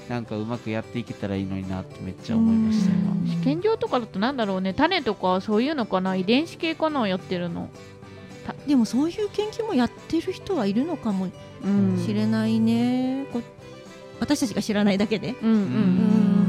[0.09, 4.73] なんかうまくやっていけたらいいのになってめっちゃ思いました今、試験場とかだとなんだろうね。
[4.73, 6.15] 種とかそういうのかな？
[6.15, 7.07] 遺伝子系かな？
[7.07, 7.69] やってるの。
[8.67, 11.29] でもそういう研究もやってる人はいるのかも
[11.63, 12.03] うん。
[12.05, 13.41] しれないね、こ
[14.19, 15.57] 私たちが知らないだけで、うんうん。
[15.57, 16.45] うん。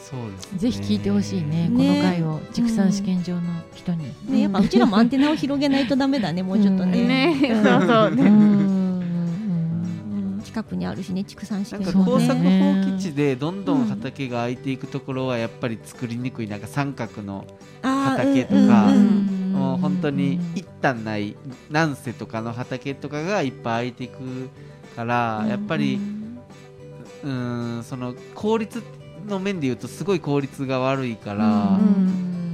[0.00, 1.68] そうですねぜひ聞いてほしいね。
[1.68, 3.42] ねこの回を畜産試験場の
[3.74, 6.42] 人に、ね、やっぱうちらもアンテナを広げないとダメだね。
[6.42, 8.30] もうちょっとね,、そうそうね
[10.48, 11.92] 近くにあるしね畜産試験場ね。
[11.92, 17.46] か耕作ね放棄地でどんどん畑が空いていくところはやっぱり作りにくいなんか三角の
[17.82, 18.90] 畑とか
[19.52, 21.36] もう本当に一旦ない
[21.68, 24.48] 南世とかの畑とかがいっぱい空いていく
[24.96, 26.00] からやっぱり
[27.22, 28.82] うーんその効率
[29.26, 31.78] の面で言うとすごい効率が悪いから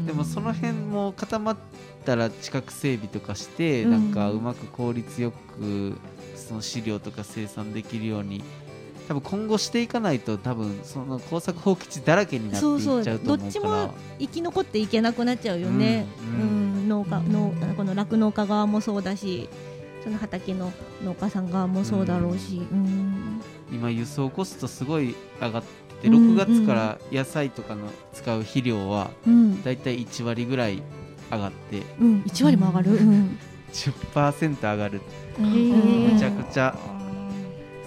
[0.04, 1.56] でもその辺も固まっ
[2.04, 3.90] たら近く整備とかしてうん。
[3.90, 5.96] なんかうまく効率よく
[6.46, 8.42] その飼料とか生産できるように
[9.08, 13.48] 多分今後していかないと多分その耕作放棄地だらけになっていっちゃうとど思うから。
[13.48, 16.06] っちも生き残っていけなくなっちゃうよね、
[16.38, 16.84] ううん。
[16.86, 19.48] ん農家農この酪農家側もそうだし
[20.02, 20.72] その畑の
[21.02, 23.40] 農家さん側もそうだろうし、うん。
[23.72, 29.62] 今輸送コストすごい上がっててうん6月から野菜とかの使う肥料はうん。
[29.62, 30.82] だいたい1割ぐらい
[31.30, 31.82] 上がって。
[32.00, 33.38] うん、1割も上がる、うん
[33.74, 35.00] 10%上がる。
[35.38, 36.12] うん。
[36.14, 36.76] めちゃくちゃ。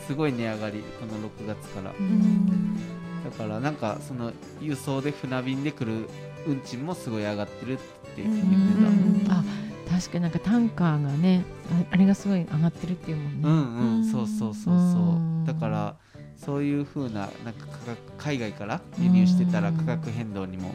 [0.06, 1.94] すごい値上がりこの6月から。
[1.98, 2.76] うん。
[3.24, 4.32] だからなんかその
[4.62, 6.10] 輸送で船便で来る
[6.46, 7.84] 運賃もすごい上がってるって
[8.18, 9.26] 言ってうん。
[9.26, 9.44] たあ
[9.90, 11.44] 確かになんかタンカーがね
[11.90, 14.74] ああれがすごい上がってるっていうもんね、うんうんそうそうそうそう。
[14.74, 14.76] う
[15.16, 15.46] ん。
[15.46, 15.96] だから
[16.38, 20.74] そういう風ななんか価格海外から輸入してたら価格変動にも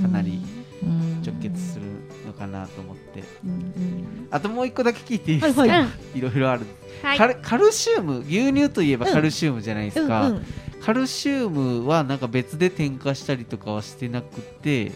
[0.00, 1.84] かなりうん直結する
[2.26, 3.22] のかなと思って。
[3.44, 6.18] うんあともう一個だけ聞いていいですか、はいはい。
[6.18, 6.64] いろいろある、
[7.02, 7.18] はい。
[7.18, 10.44] カルカルシウム牛乳といえばカルシウムじゃないですか、うんうん。
[10.80, 14.92] カルシウムはなんか別で添加したりとかはしてなくて。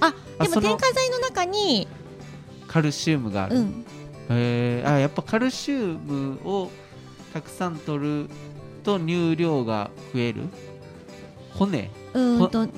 [0.00, 0.12] あ
[0.42, 1.88] でも添加剤の中に、
[2.66, 3.84] カルシウムがある、うん、
[4.28, 4.92] へー。
[4.92, 6.70] あやっぱカルシウムを
[7.32, 8.28] たくさん取る
[8.82, 10.42] と乳量が増える？
[11.54, 11.90] 骨。
[12.12, 12.68] うーんと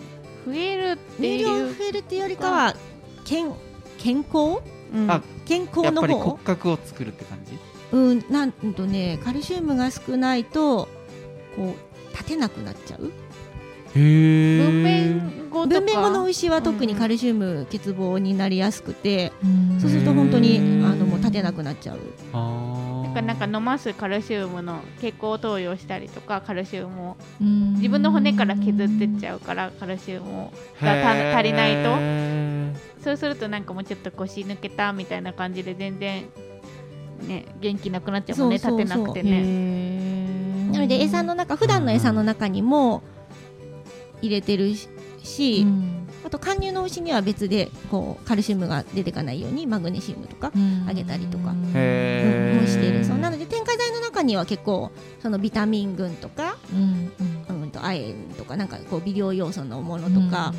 [0.46, 2.76] 増えるって乳量いう増えるっていうよりかは
[3.24, 3.52] 健
[3.98, 4.62] 健康？
[4.94, 5.10] うん。
[5.10, 7.58] あ健康やっぱりの方骨格を作るって感じ？
[7.92, 10.88] うんなんとねカルシウムが少ないと
[11.56, 13.12] こう立てなくなっちゃう？
[13.94, 15.80] へえ分娩後とか？
[15.80, 19.80] 分娩後の牛は特にカルシウム欠乏になりやすくて、うん。
[19.80, 21.98] そうすると本当にあのもう立てなくなっちゃう
[23.16, 27.16] からなんか飲ますカルシウムの血行投与したりとかカルシウムを。
[27.40, 27.74] うん。
[27.76, 30.52] 自分の骨から削ってっちゃうからカルシウムを
[30.82, 31.96] がた足りないと。
[33.02, 36.24] そうするとなんかもうちょっと腰抜けたみたいな感じで全然
[37.22, 39.04] ね元気なくなっちゃうもんねそうそうそう。
[39.04, 40.72] 立てなくてへねー。
[40.72, 43.02] なので餌の中普段の餌の中にも
[44.20, 44.74] 入れてる
[45.22, 50.50] し、うんあと貫入の牛には別でこうカルシウムが出てかないようにマグネシウムとか、
[50.88, 51.72] あげたりとかも
[52.66, 53.04] してる。
[53.04, 54.90] そうなので添加剤の中には結構
[55.22, 57.12] そのビタミン群とか、うん
[57.48, 57.62] うん。
[57.62, 60.52] うん、と亜鉛とかなんかこう微量要素のものとか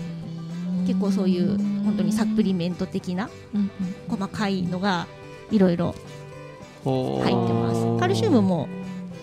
[0.87, 3.69] 結構そういう本当にサプリメント的なうん
[4.07, 5.05] 細かいのが
[5.51, 5.95] いろいろ
[6.85, 7.99] ほ入ってます。
[7.99, 8.69] カルシウムも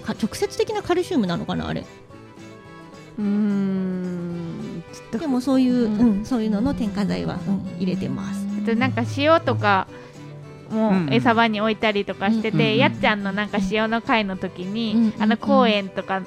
[0.03, 1.86] か直接的なカルシウムなのかなあれ？
[3.18, 4.53] うーん
[5.12, 5.99] でもそういう、うん。
[5.99, 8.47] うんそういうのの添加剤は、うん入れてます。
[8.62, 9.86] あとなんか塩とか
[10.70, 11.09] もうん。
[11.12, 12.76] 餌場に置いたりとかしてて、うんうんうん。
[12.78, 16.22] やっちゃんのなんか塩の会の時に、うんうんあの公園とか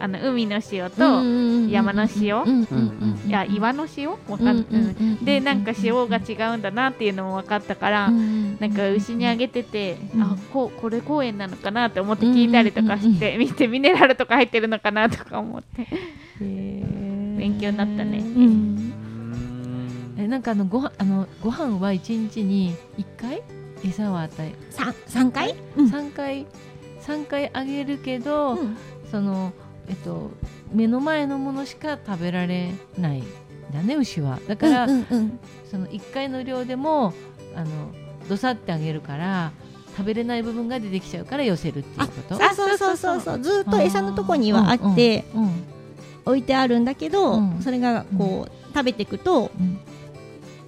[0.00, 1.22] あの海の塩と、
[1.70, 3.28] 山の塩うんうんうん。
[3.28, 4.10] いや岩の塩？
[4.10, 10.22] わかんうんでなんか塩が違うんだなっていうのも分かったから、なんか牛にあげてて、うん。
[10.22, 15.86] あここれ公園なのかなって思って聞いたりとかして、見てミネラルとか入ってるのかなとか思って。
[16.40, 17.13] 勉
[17.44, 18.18] 勉強になったね。
[18.18, 18.42] うん。
[18.42, 23.42] うんえなんかあのごはあのご飯は一日に一回？
[23.84, 25.88] 餌を与え三三回、うん。
[25.90, 26.46] 三回。
[27.00, 28.76] 三回あげるけど、うん。
[29.10, 29.52] その
[29.88, 30.30] えっと
[30.72, 33.24] 目の前のものしか食べられないん
[33.72, 34.38] だね牛は。
[34.48, 35.38] だから、うんうん
[35.70, 37.12] その一回の量でも
[37.56, 37.70] あの
[38.28, 39.50] どさってあげるから
[39.96, 42.44] 食べれない部分が出てきちゃうから寄せるっていうこと？
[42.44, 43.40] あそうそうそうそう。
[43.40, 45.50] ずーっと餌のとこにはあってうんうん
[46.24, 47.60] 置いてあるんだけど、うん。
[47.60, 49.78] それがこう食べていくとうん。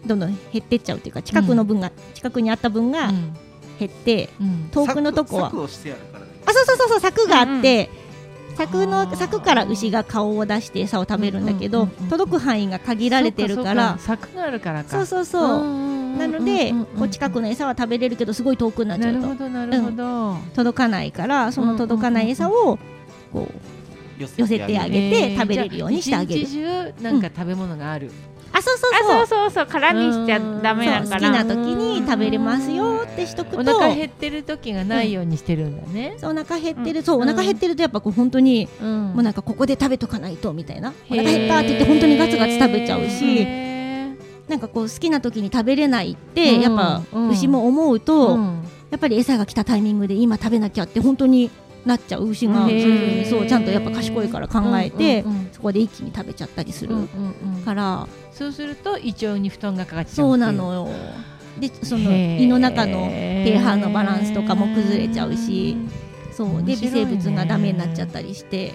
[0.07, 3.37] どんどん減ってっちゃうっていうか近くの分が、近くにあった分がうん。
[3.79, 4.69] 減ってうん。
[4.71, 5.51] 遠くのとこは。
[5.51, 6.33] 柵をしてやるからね。
[6.47, 7.91] あそうそうそうそう柵があって、
[8.57, 9.17] 柵あのー。
[9.17, 14.85] 柵から牛が顔を出して餌を食べるんだけど、届く範囲が限られてるからそうかそうか柵があるから。
[14.85, 19.21] かそうそうそう、なので、こう近くのの餌は食べれるけどすごい遠くになっちゃうと。
[19.21, 22.79] なるほどなるほど、届かないからその届かない餌を
[23.33, 23.76] こう
[24.19, 26.95] 寄寄せてあげて食べれるようにしてあげる。
[27.01, 28.11] なんか食べ物がある、
[28.53, 29.27] あそうそうあそう。
[29.27, 29.67] そうそうそう。
[29.67, 39.07] 空にしちゃダメだそう好きからな時に食べれますよってしとくおと腹減ってる時がないようにしてるんだね、そうお腹減ってる、そうお腹減ってるとやっぱこう本当にうん。
[39.15, 40.93] もうなんかここで食べとかないとみたいな。
[41.11, 43.25] お腹減ったって言って本当にガツガツ食べちゃうし。
[43.41, 44.17] へ
[44.49, 46.61] なんかこう好きな時に食べれないって、うん。
[46.61, 47.29] やっぱうん。
[47.31, 48.63] 牛も思うーと、うん。
[48.91, 51.51] やっぱり餌が来たタイミングで今食べなきゃって本当に
[51.87, 52.67] なっちゃう牛が
[53.31, 57.63] そうちゃんとやっぱ賢いから考えて、うんうんそこで一気に食べちゃったりするうんうんうん。
[57.63, 60.89] から、そうすると胃腸に布団がかかっちゃうそうなのよ。
[61.59, 65.79] でその胃の中の pH のバランスとかも崩れちゃうし。
[66.31, 66.63] そう。
[66.63, 68.75] で微生物がダメになっちゃったりして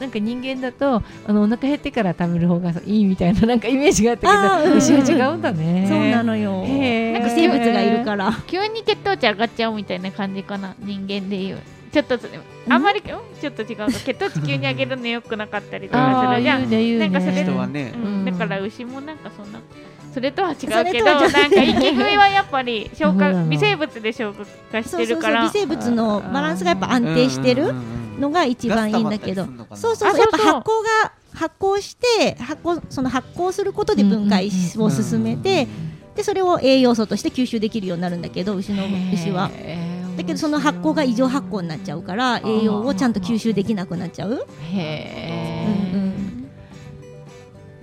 [0.00, 5.86] なんか人間だとあのお腹減ってから食べる方がいいみたいななんかイメージがあったけど牛は違うんだね。
[5.88, 6.62] そうなのよ。
[6.62, 8.32] なんか生物がいるから。
[8.46, 11.58] 急に血糖値上がっちゃうみたいな感じかな人間でいう。
[11.92, 12.18] ちょっと
[12.68, 13.06] あんまり、うん？
[13.40, 13.76] ちょっと違う。
[13.76, 16.68] か血糖値急に上げるのよくなかったりとかするじゃん。
[16.68, 16.98] ねね。
[16.98, 17.92] なんかそれ人はね。
[17.94, 18.02] うん。
[18.02, 18.24] うん。
[18.24, 19.60] だから牛もなんかそんな
[20.12, 27.74] それとは違うそけどなんか息食いはやっぱり消化微生物で消化しそうそうそうてるから微生物のバランスがやっぱ安定してる
[28.18, 29.46] のが一番いいんだけど。
[29.74, 30.62] そうそうあそうやっぱ発酵
[31.02, 35.66] が発酵して発酵その発酵することで分解を進めて
[36.14, 39.50] でそれを栄養素として吸収できるようになるんだけど牛の牛は。
[40.16, 44.46] だけどその発酵が異常発酵になっちゃうから栄養をちゃんと吸収できなくなっちゃう。
[44.72, 46.14] へうんう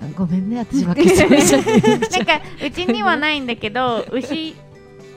[0.03, 1.81] えごめんね私ばっかり喋っちゃって。
[2.07, 4.55] なんかうちにはないんだけど牛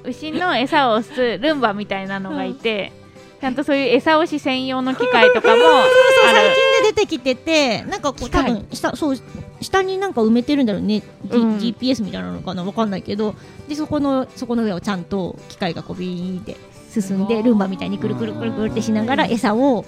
[0.04, 2.92] 牛の餌を押すルンバみたいなのがいて、
[3.41, 5.62] ちゃんとそういう餌押し専用の機械とかも
[6.32, 9.16] 最近で出てきててなんかこう多分下そう
[9.61, 11.57] 下になんか埋めてるんだろうね、G うん。
[11.57, 12.64] GPS みたいなのかな？
[12.64, 13.35] わかんないけど。
[13.68, 16.57] でそこのそこの上をちゃんと機械がこうビーって
[16.91, 19.85] 進んでルンバみたいにくるくるくるくるってしながら餌を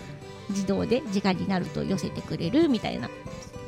[0.51, 3.11] 自動で時間になると寄せてくれるみたいな、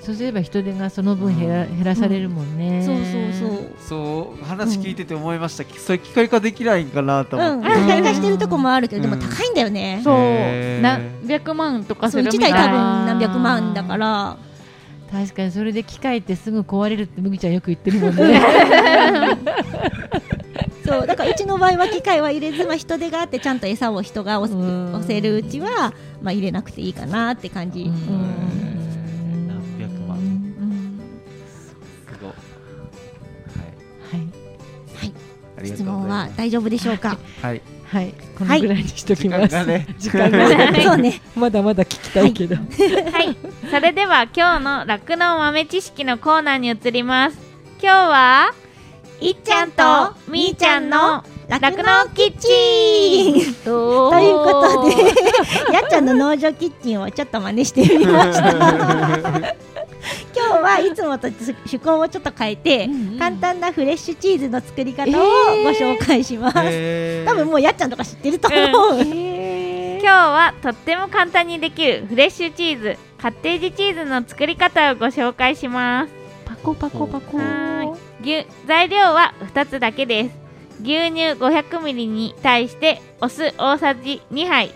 [0.09, 2.83] そうすれば人手がその分減ら減らされるもんね。
[2.83, 3.05] そうそう
[3.51, 3.67] そう。
[3.79, 10.01] そう話聞いてて思いました、それ機械化できないんかなとうん、思って、機械化してるとこもあるけど、でもうん高いんだよね。
[10.03, 10.15] そう。
[10.81, 14.39] 何百万とかすそう1るみたい台多分な何百万だから、
[15.13, 18.41] 確かにそれで機械ってすぐ壊れるって麦ちゃんよく言ってるもんね。
[20.87, 24.51] そうだからうちの場合は機械は入れず、まあ、人手があってちゃんと餌を人が押
[25.07, 25.93] せるうちは、
[26.23, 27.93] まあ、入れなくていいかなって感じ。
[35.65, 37.19] 質問は大丈夫でしょうか？
[37.43, 37.63] はい。
[37.91, 38.15] はい。
[38.39, 39.87] このぐらいにしときます、時間がね。
[39.99, 40.83] 時間がね。
[40.85, 41.21] そうね。
[41.35, 42.63] まだまだ聞きたいけど、は
[43.23, 43.37] い。
[43.71, 47.39] それでは今日の酪農豆知識のコーナーに移ります。
[47.83, 48.53] 今日は
[49.21, 53.55] いっちゃんとみーちゃんの酪農キッチン。
[53.65, 54.97] とということで、
[55.73, 59.55] やっちゃんの農場キッチンをちょっと真似してみました。
[60.37, 63.19] 今日はいつもと趣向をちょっと変えて、うんうん。
[63.19, 65.13] 簡単なフレッシュチーズの作り方を
[65.63, 66.59] ご紹介します。
[66.63, 67.29] へー。
[67.29, 68.57] 多分もうやっちゃんとか知ってると思
[68.99, 69.05] う。
[70.01, 76.13] 今日はとっても簡単にできるフレッシュチーズカッテージチーズの作り方をご紹介します。
[76.45, 77.39] パコパコパコ。
[78.23, 80.37] 牛材料は2つだけです。
[80.83, 84.71] 牛乳 500ml に対してお酢大さじ2杯。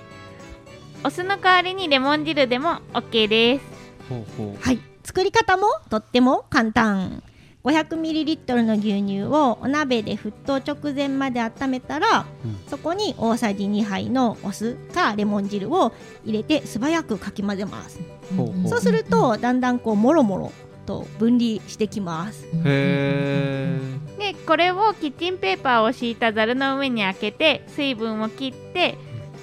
[1.04, 3.64] お酢の代わりにレモン汁でも OK です。
[4.08, 7.22] ほうほはい作り方もとっても簡単。
[7.64, 12.58] 500ml の牛乳をお鍋で沸騰直前まで温めたら、うん。
[12.68, 15.92] そこに大さじ2杯のお酢かレモン汁を
[16.24, 18.00] 入れて素早くかき混ぜます。
[18.32, 18.68] うほうほう。
[18.68, 20.52] そうするとだんだんこうもろもろ
[20.86, 22.46] と分離してきます。
[22.64, 23.78] へ
[24.18, 28.98] でこれをキッチンペーパーを敷いたざるの上に開けて水分を切って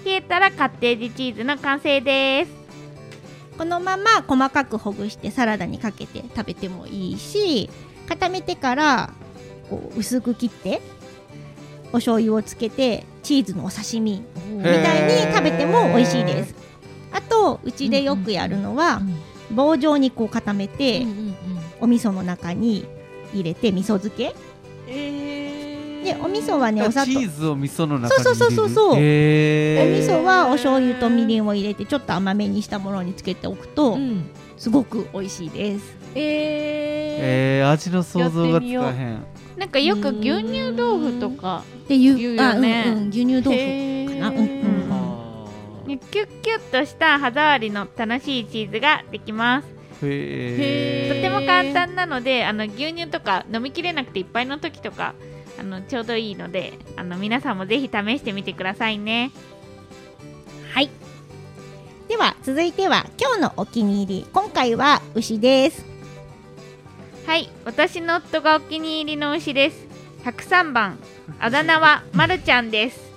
[0.05, 2.58] 冷えたらカッテージチーズの完成です
[3.59, 7.69] このまま細かくほぐしてサラダにかけて食べてもいいし
[8.07, 9.13] 固めてから
[9.69, 10.81] こう薄く切って
[11.89, 16.55] お醤油をつけてチーズのお刺身みたいに食べても美味しいです。
[17.11, 19.01] あとうちでよくやるのは
[19.51, 21.05] 棒状にこう固めて
[21.81, 22.85] お味噌の中に
[23.33, 24.35] 入れて味噌漬け
[26.03, 27.11] でお味噌はねお砂糖。
[27.11, 28.23] チーズを味噌の中に入れる。
[28.23, 28.95] そうそうそうそうそう。
[28.99, 29.95] へー。
[29.95, 34.29] お味噌はお醤油とみりんを入れてちょっと甘めにしたものにつけておくとうん。
[34.57, 35.97] すごく美味しいです。
[36.15, 39.23] ええー、味の想像がつかへん。
[39.57, 42.83] なんかよく牛乳豆腐とかっていう言うよね。
[42.87, 44.29] あうんうん、牛乳豆腐かな。
[44.29, 44.79] うんうん
[45.97, 49.67] キュッキュッとした歯触りの楽しいチーズができます。
[50.05, 51.15] ーへー。
[51.15, 55.15] とても簡単なのであの牛乳とか飲みきれなくていっぱいの時とか
[55.59, 59.31] あのちょうどいいのであの皆さんもぜひ試してみてくださいね。
[60.73, 60.89] はい。
[62.07, 64.27] では続いては今日のお気に入り。
[64.31, 65.85] 今回は牛です。
[67.25, 67.49] はい。
[67.65, 69.85] 私の夫がお気に入りの牛です。
[70.23, 70.97] 103番。
[71.39, 73.11] あだ名はまるちゃんです。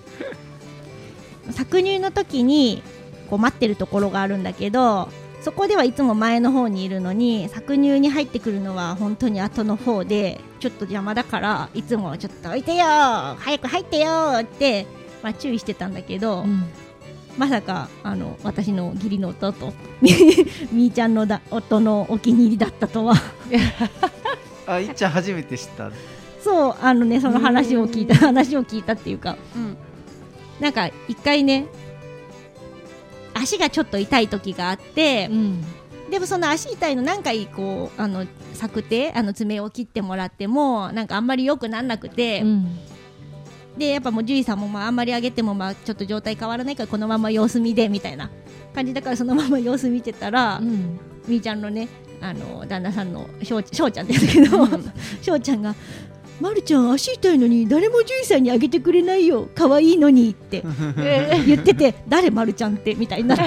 [1.53, 2.82] 搾乳の時に
[3.30, 5.09] こう待ってるところがあるんだけど
[5.43, 14.86] そこではいつも前の方にいるのに搾乳に入ってくるのは本当に後の方でちょっと邪魔だからいつもちょっと置いてよ早く入ってよって、
[15.20, 16.45] まあ、注意してたんだけど、
[17.36, 20.12] まさかあの私の義理の弟み
[20.70, 23.14] みーちゃんのだ夫のお気に入りだったとは。
[24.64, 25.90] あいっちゃん初めて知った
[26.40, 29.36] そうあのねその話を聞いた話を聞いたっていうか。
[29.57, 29.76] うん。
[30.61, 31.66] なんか一回ね
[33.35, 35.30] 足がちょっと痛い時があって、
[36.11, 42.45] でもその足痛いの何回こうあの策定あの爪を切ってもらってもなんかあんまり良くなんなくて、
[43.78, 48.30] でやっぱもう獣医さんもまああんまり上げてもまあちょっと状態変わらないからこのまま様子見でみたいな
[48.74, 50.61] 感じだからそのまま様子見てたら、
[51.26, 51.89] みーちゃんのね
[52.20, 54.66] あの旦那さんのしょうちゃんですけど、
[55.22, 55.74] しょうちゃんが
[56.43, 60.64] 「まるちゃん足痛いのに誰も獣医さんにあげてくれないよ可愛いのに」って
[61.47, 63.45] 言ってて「誰まるちゃんって」みたいになって。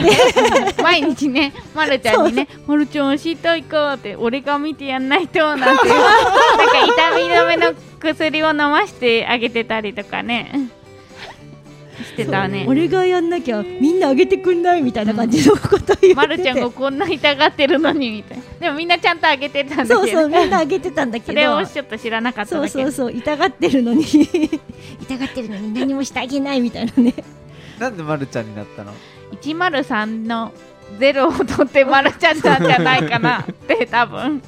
[0.81, 10.69] 毎日ね、まるちゃんにね、まるちゃん足痛いかって、俺が見てやんないとなんて、 なんか痛み止めの薬を飲ましてあげてたりとかね、
[12.03, 12.65] してたね。
[12.67, 18.43] 俺がやんなきゃみんなあげてくんないみたいな感じのこと言ってて、まるちゃんがこんな痛がってるのにみたいな。
[18.59, 21.31] でもみんなちゃんとあげてたんだけど、そうそうみんなあげてたんだけど。
[21.31, 24.03] それをちょっと知らなかったそうそうそう痛がってるのに。
[25.01, 27.13] 痛がってるのに何もしてあげないみたいなね。
[27.79, 28.93] なんでまるちゃんになったの
[29.41, 30.51] ？103の
[30.99, 34.41] ゼロを取ってまるちゃんなんじゃないかなって多分。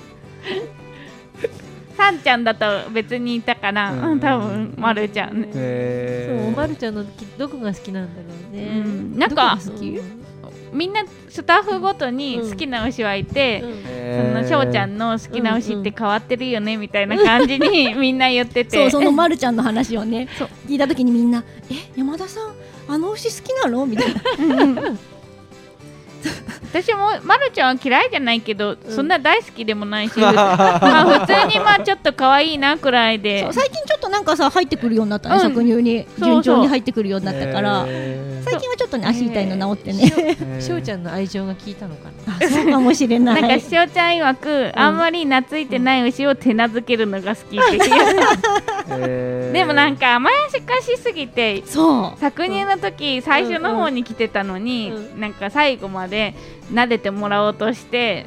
[1.97, 4.11] さんちゃんだと別にいたかな、うん。
[4.11, 5.49] うん、多分まるちゃんね。
[5.53, 8.81] へそう、まるちゃんのきどこが好きなんだろうね。
[8.85, 9.17] うん。
[9.17, 9.99] なんか好き？
[10.73, 13.67] みんなスタッフごとに好きな牛はいて、そ
[14.33, 18.77] のしょうちゃんの好きな牛って変わってるよねみたいな感じに みんな言ってて。
[18.77, 20.27] そうそのまるちゃんの話をね
[20.67, 22.51] 聞いた時にみんな「え山田さん
[22.89, 24.21] あの牛好きなの?」みたいな
[26.71, 33.19] 私もまるちゃんは嫌いじゃないけど、そんな大好きでもないし、 まあ、普通にまあちょっと可愛いなくらい。
[33.19, 35.53] で最近ちょっとなんかさ入ってくるようになったね、うん。
[35.53, 37.85] 搾乳に順調に入ってくるようになったから。
[37.87, 40.61] へ最近はちょっとね足痛いの治ってね、ー。
[40.61, 42.37] しょうちゃんの愛情が効いたのかな？
[42.39, 52.23] あそうかもしれなないんかしおちゃん曰く、あんまり懐いてない牛を手なずけるのが好きっていう、でもなんか甘やかしすぎてそう。
[52.23, 56.16] 搾乳の時最初の方に来てたのに、うなんか最後まで
[56.71, 58.25] 撫でてもらおうとして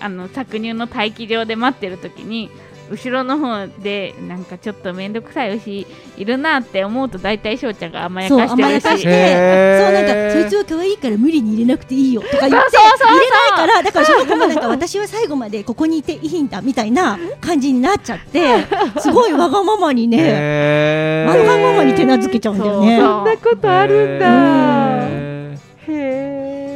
[0.00, 2.50] あの搾乳の待機場で待ってる時に
[2.90, 18.64] 後ろの方でなんかちょっと面倒くさい牛いるなって思うと大体翔ちゃんが甘やかしてるし甘やかして、へーそうなんかそいつは可愛いから無理に入れなくていいよとか言ってそうそうそう入れないからだからその子もなんか私は最後までここにいていいんだみたいな感じになっちゃって
[19.00, 22.98] すごいわがままにねわがままに手なずけちゃうんだよね。
[23.00, 25.06] そうそうことあるんだ。
[25.08, 25.46] へ
[25.88, 26.75] へえ。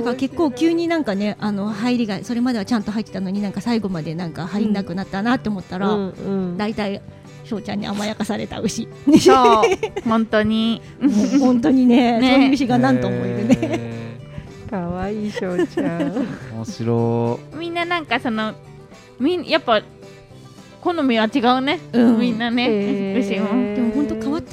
[0.00, 6.12] だかか結構急になんかねあの入りがそれまではちゃんと入ってたのになんか最後までなんか入んなくなったなって思ったら、うんう
[6.52, 6.56] ん。
[6.56, 7.02] 大体
[7.44, 8.88] 翔ちゃんに甘やかされた牛。
[9.20, 9.64] そう
[10.04, 10.80] 本当に。
[11.40, 12.32] 本当にねね。
[12.32, 14.00] そういう牛が何ともいるね、ね
[14.70, 16.26] かわいいしょうちゃん。
[16.54, 18.54] 面白みんななんかその
[19.18, 19.82] みんやっぱ
[20.80, 22.18] 好みは違うね、うん。
[22.18, 23.20] みんなね、へー。
[23.20, 23.99] 牛も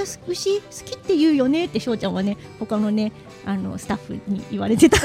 [0.03, 3.11] った牛好きって言うよねって翔ちゃんはね他のね
[3.45, 4.99] あのスタッフに言われてた。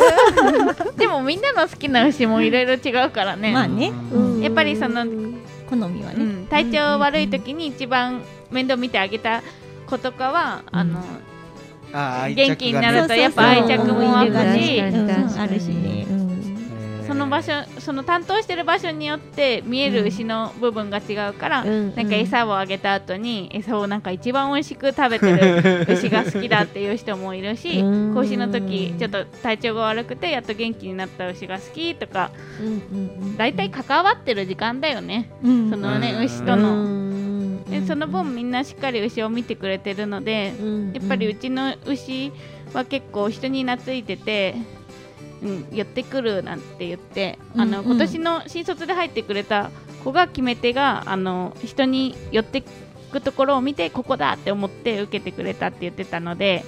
[0.99, 3.93] でもみんなの好きな牛もいろいろ違うからね、まあね。
[4.13, 4.41] うん。
[4.41, 5.05] やっぱりその
[5.71, 8.21] 好みはね、うん、体調悪い時に一番
[8.51, 9.43] 面倒見てあげた
[9.87, 11.05] 子とかは、あの
[11.93, 14.81] あー元気になるとやっぱ愛着も湧くし。
[14.81, 16.02] あるしね、うん
[17.13, 21.95] その場所その担当してる場所によって見える牛の部分が違うから、うん。
[21.95, 28.15] なんか餌をあげた後に餌をなんか一番美味しく食べてる牛が好きだっていう人もいるしうん。
[28.15, 32.71] 子牛の時ちょっと体調が悪くてやっと元気になった牛が好きとかうんう
[33.27, 35.31] ん大体関わってる時間だよね。
[35.43, 35.71] うん。
[35.71, 36.25] そのねうん。
[36.25, 36.83] 牛との。
[36.83, 37.65] うん。
[37.65, 40.93] でその分みんなしっかり牛を見てくれてるのでうん。
[40.95, 42.33] やっぱりうちの牛
[42.73, 44.55] は結構人に懐いてて、
[45.43, 47.85] うん、寄ってくるなんて言って、あのうん。
[47.85, 49.71] うん今年の新卒で入ってくれた
[50.05, 52.63] 子が決め手があの人に寄って
[53.13, 56.65] くところを見てここだって思って受けてくれたって言ってたので、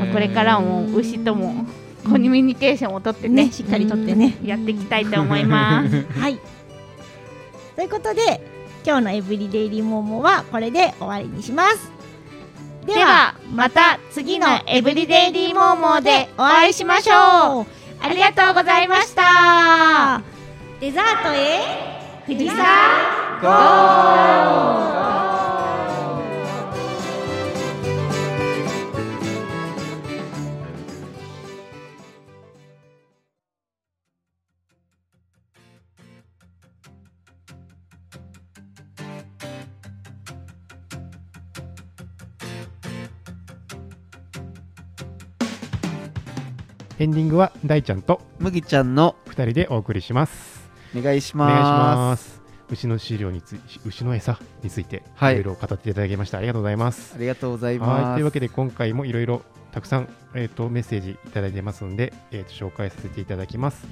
[0.00, 1.66] まあこれからも牛とも
[2.04, 6.06] コミュニケーションをとってねねしっかりとってね、やっていきたいと思います。
[6.18, 6.38] はい。
[7.76, 8.40] ということで
[8.84, 11.92] 今日のエブリデイリーモーモーはこれで終わりにします。
[12.86, 20.22] でではまた次のエブリデイリーモーモーでお会いしましょうありがとうございました。
[20.80, 21.60] デザートへ
[22.26, 22.64] 富士山
[47.00, 50.68] エンディングは大ちゃんと麦ちゃんの2人でお送りします。
[50.96, 52.24] お願いしお願いしまます。
[52.24, 55.34] す牛の飼料につい牛の餌についてはい。
[55.34, 57.14] いろいろ語っていただきました、ありがとうございます。
[57.14, 57.88] ありがとうございはい。
[57.88, 63.86] ますというわけで今回もいろいろたくさん、えー、とメッセージいただいてますので、えー、と紹介させていただきます。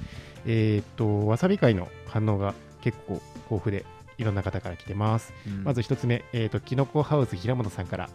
[0.45, 3.85] えっ、とわさび会の反応が結構豊富で
[4.17, 5.33] いろんな方から来てます。
[5.47, 5.63] うん。
[5.63, 8.09] まず一つ目、えー、ときのこハウス平本さんから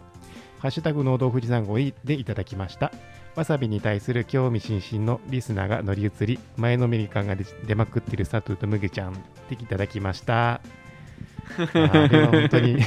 [0.59, 2.91] ハッシュタグ農道富士山号でいただきました。
[3.35, 9.13] わさびに対する興味津々のリスナーが乗り移り前のめり感が出出まくっている佐藤とむげちゃん。
[9.13, 9.15] っ
[9.49, 10.61] ていただきました。
[11.73, 12.77] あれは本当に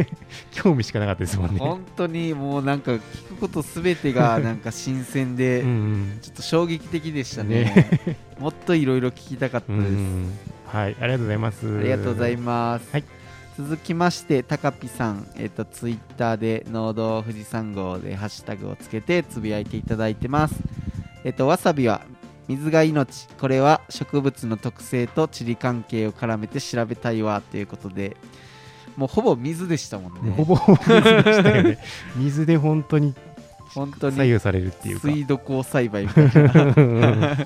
[0.50, 1.58] 興味しかなかったですもんね。
[1.58, 6.18] 本当にもうなんか聞くことすべてが なんか新鮮で、うんうん。
[6.22, 7.90] ちょっと衝撃的でしたね。
[8.38, 10.30] もっといろいろ聞きたかったうです、ん。
[10.66, 11.78] はい、ありがとうございます。
[11.78, 13.04] ありがとうございます、はい
[13.56, 20.56] 続きましてたかぴさん、えっとツイッターで農道富士山号でハッシュタグをつけてつぶやいていただいてます。
[21.24, 22.02] えっとわさびは
[22.48, 23.28] 水が命。
[23.40, 28.16] これは植物の特性と地理関係を絡めて調べたいわということで。
[28.96, 30.32] もうほぼ水でしたもんね。
[30.32, 31.78] ほぼほぼ水でしたよね。
[32.16, 33.14] 水で本当に
[33.74, 35.08] 本当に左右されるっていうか。
[35.08, 36.74] 水土耕栽培みたいな。
[36.76, 37.36] うん。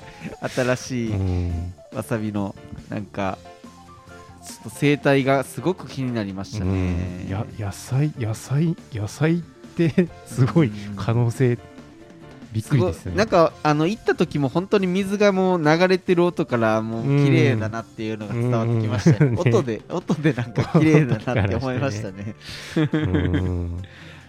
[0.49, 1.73] 新しいうん。
[1.93, 2.53] わさびの
[2.89, 3.37] なんか
[4.43, 10.95] ちょっと生態がすごく気になりましたね、や野菜野菜野菜って すごいうん。
[10.95, 11.57] 可能性
[12.51, 13.15] びっくりですね。
[13.15, 22.35] なんかあの行った時も本当に水がもう流れてる音からもう綺麗だなっていうのが伝わってきましたね、音で 音でなんか綺麗だなって思いましたね。
[22.75, 23.81] うん。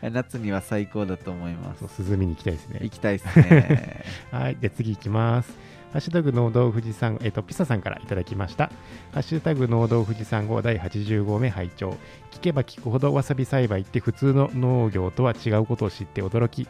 [0.13, 2.03] 夏には最高だと思います。
[2.03, 2.81] 涼みに行きたいですね。
[2.83, 2.93] 行。
[2.93, 4.05] きたいですね。
[4.31, 5.53] はい、で次行きます。
[5.93, 8.71] ハッシュタグ農道富士山、えっ、と、ピサさんからいただきました。
[9.13, 11.99] ハッシュタグ農道富士山号第80号目拝聴
[12.31, 16.67] 聞けば聞くほどわさび栽培って普通の農業とは違うことを知って驚き、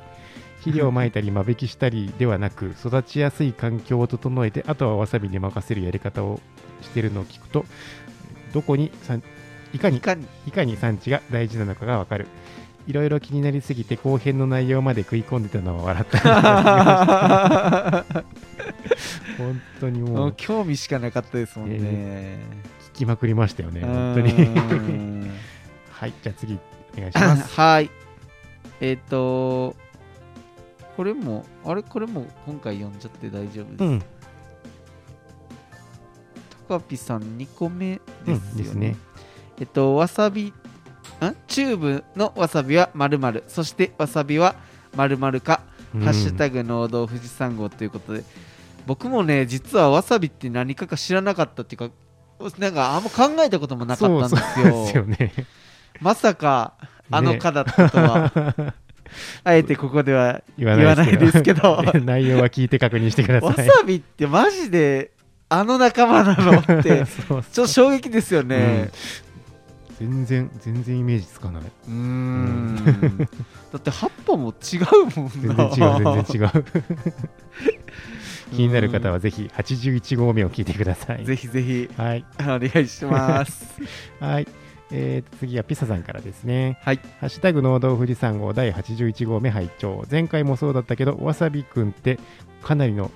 [0.58, 6.40] 肥料をまいたり間引きしたりではなく、育ちやすい環境を整えて、あとはわさびに任せるやり方を
[6.80, 7.64] しているのを聞くと、
[8.52, 9.22] どこに産
[9.72, 12.26] いかにいかにいかに産地が大事なのかがわかる。
[12.86, 18.04] いろいろ気になりすぎて後編の内容まで食い込んでたのは笑った。
[19.38, 22.38] 本当にももうう興味しかなかったですもんね、
[22.94, 24.32] 聞きまくりましたよね、う本当に。
[24.32, 25.30] ん
[25.90, 26.58] はい、じゃあ次
[26.96, 27.54] お願いします。
[27.58, 27.90] はい
[28.80, 29.76] えっ、と
[30.96, 31.82] これもあれ？
[31.82, 34.02] これも今回読んじゃって大丈夫です、うん、
[36.68, 38.96] 高ピさん2個目うんですよね,、ですね。
[39.60, 40.52] えっとわさび
[41.28, 41.36] ん？
[41.46, 44.54] チューブのわさびはまるそしてわさびは
[44.94, 45.62] まるか、
[45.92, 48.24] ハッシュタグ農道富士山号ということで。
[48.86, 51.90] 僕もね実はわさびって何かか知らなかったっていうか
[52.58, 54.64] なんかあんま考えたこともなかったんですよ。
[54.64, 55.32] そうそうですよね。
[56.00, 56.74] まさか
[57.10, 58.74] あの蚊だったとは、
[59.44, 61.82] あえてここでは言言わないですけど。
[62.04, 63.66] 内容は聞いて確認してくだわさい。
[63.68, 65.12] さびってマジで
[65.48, 67.04] あの仲間なのって。
[67.06, 68.90] ちょっと衝撃ですよね
[70.02, 71.62] 全然全然イメージつかない。
[71.62, 72.76] うーん。
[73.72, 76.64] だって葉っぱも違うもん全な然違う全然違う。
[78.50, 81.24] 気になる方はぜひ81号目を聞いてください。
[81.24, 81.88] ぜひぜひ。
[81.96, 82.24] はい。
[82.40, 83.80] お願いします。
[84.18, 84.48] はい、
[84.90, 86.78] えー次はピサさんからですね。
[86.82, 87.00] はい。
[87.20, 90.04] ハッシュタグ農道富士山号第81号目拝聴。
[90.10, 92.18] 前回もそうだったけどわさびくんって
[92.62, 93.10] かなりの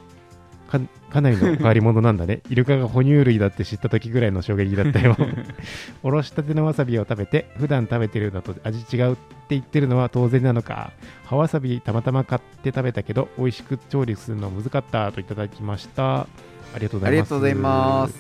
[0.69, 0.81] か
[1.11, 2.41] かなりの変わり者なんだね。
[2.51, 5.17] イルカが哺乳類だって知った時ぐらいの衝撃だったよ。
[6.03, 9.21] おろしたてのわさびを食べて普段食べてるのと味違うって
[9.51, 10.93] 言ってるのは当然なのか。
[11.25, 16.21] 葉わさびたまたま買って食べたけど美味しく調理するの難かったといただきました。
[16.21, 16.27] あ
[16.77, 17.11] りがとうございます。
[17.11, 18.15] ありがとうございます。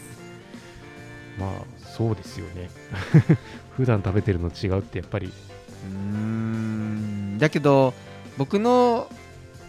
[1.38, 2.70] まあそうですよね。
[3.76, 5.26] 普段食べてるの違うってやっぱり。
[5.26, 7.38] うーん。
[7.38, 7.92] だけど
[8.38, 9.08] 僕の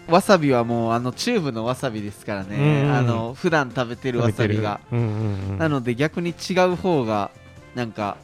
[0.07, 2.91] わさびはもうあのチューブのわさびですからね、うん。
[2.93, 5.57] あの普段食べてるわさびが、うんうんうん。
[5.57, 7.31] なので逆に違う方が
[7.75, 8.17] なんか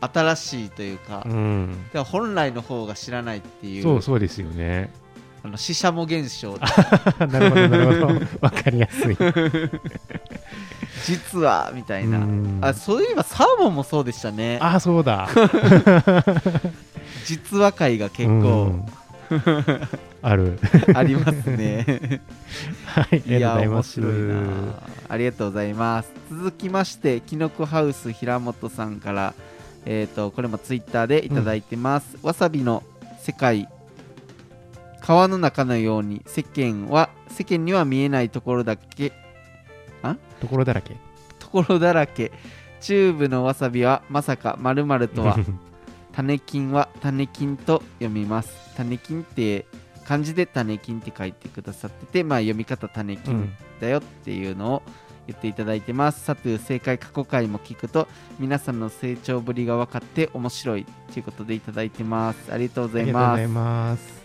[0.00, 1.76] 新しいというか,、うん。
[2.04, 4.90] 本来の方が知らないっていうそうそうですよね。
[5.42, 6.56] あの死者も現象
[7.26, 8.20] なるほどなるほど。
[8.40, 9.16] わかりやすい。
[11.04, 12.58] 実はみたいな、うん。
[12.62, 14.58] あそういえばサーモンもそうでしたね。
[14.62, 15.28] あそうだ。
[17.26, 18.86] 実話会が結う構ん
[20.22, 20.58] ある。
[20.94, 22.20] ありますね。
[22.86, 24.36] はいいや面白いな。
[25.08, 26.12] ありがとうございます。
[26.30, 29.34] 続きましてきのこハウス平本さんから
[29.86, 32.82] えっ、とこれもツイッターでいただいてます、わさびの
[33.20, 33.68] 世界
[35.00, 39.12] 川の中のように世間は世間には見えないところだけ
[40.40, 40.96] ところだらけ。
[41.38, 42.32] ところだらけ。
[42.80, 45.38] チューブのわさびはまさかまるとは
[46.14, 49.66] 種金は種金と読みます種金って
[50.04, 54.82] 漢字で種金って書いてくださっててまあ読み方種金うんだよっていうのを
[55.26, 56.22] 言っていただいてます。
[56.24, 58.06] さて正解過去回も聞くと
[58.38, 62.52] 皆さんの成長ぶりが分かって面白いということでいただいてます。
[62.52, 64.02] ありがとうございありがとうございます。
[64.02, 64.24] ます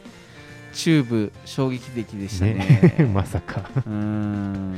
[0.73, 2.95] チューブ衝撃的でしたね。
[2.97, 4.77] ね まさかうーん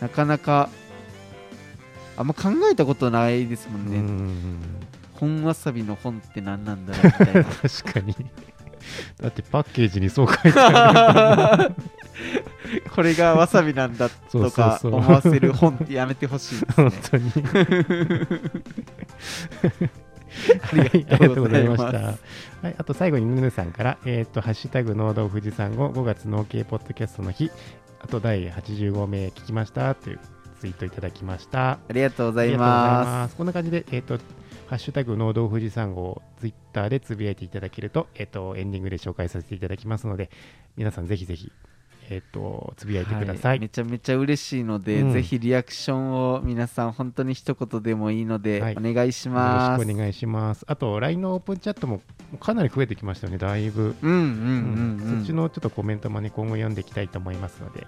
[0.00, 0.68] なかなか
[2.16, 3.96] あんま考えたことないですもんね。
[3.98, 4.83] うん
[5.24, 7.44] 本わさびの本って何なんだろうみたいな。
[7.68, 8.14] 確かに
[9.20, 11.74] だってパッケージにそう書いてある
[12.94, 16.92] これがわさびなんだとか思わせる本ってやめてほしいですね本。
[17.10, 17.32] 当に
[20.62, 22.22] ありがとうございますありがとうございまし
[22.62, 22.66] た。
[22.66, 27.50] はい、あと最後にヌヌさんから、えっ、と、ハッシュタグ農道富士山号5月農系ポッドキャストの日、
[28.00, 30.20] あと第85名聞きましたという
[30.60, 31.72] ツイートいただきました。
[31.72, 33.36] ありがとうございありがとうございまます。
[33.36, 34.18] こんな感じで、えっ、と、
[34.74, 40.30] ハッシュタグ農道富士山号、ツイッターでつぶやいていただけると、えっ、と、エンディングで紹介させていただきますので、
[40.76, 41.52] 皆さんぜひぜひ、
[42.10, 43.10] えっ、と、つぶやいす。
[43.10, 43.50] てくださ。
[43.50, 49.78] はいめちゃめちゃ嬉しいので、うんぜひリアクションを皆さん本当に一言でもいいので、はいお願いしよます。
[49.78, 50.64] ろしくお願いします。
[50.66, 52.00] あと、LINE のオープンチャットも
[52.40, 53.94] かなり増えてきましたよね、だいぶ。
[54.02, 55.18] うんうんうんうん。
[55.18, 57.86] そっちのちょっとコメントもね、今後読んでいきたいと思いますので、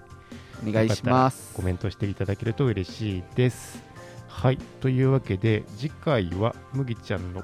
[0.64, 1.52] お願いします。
[1.52, 3.95] コメントしていただけると嬉しいです。
[4.36, 7.42] はい、というわけで、次回は麦ちゃんの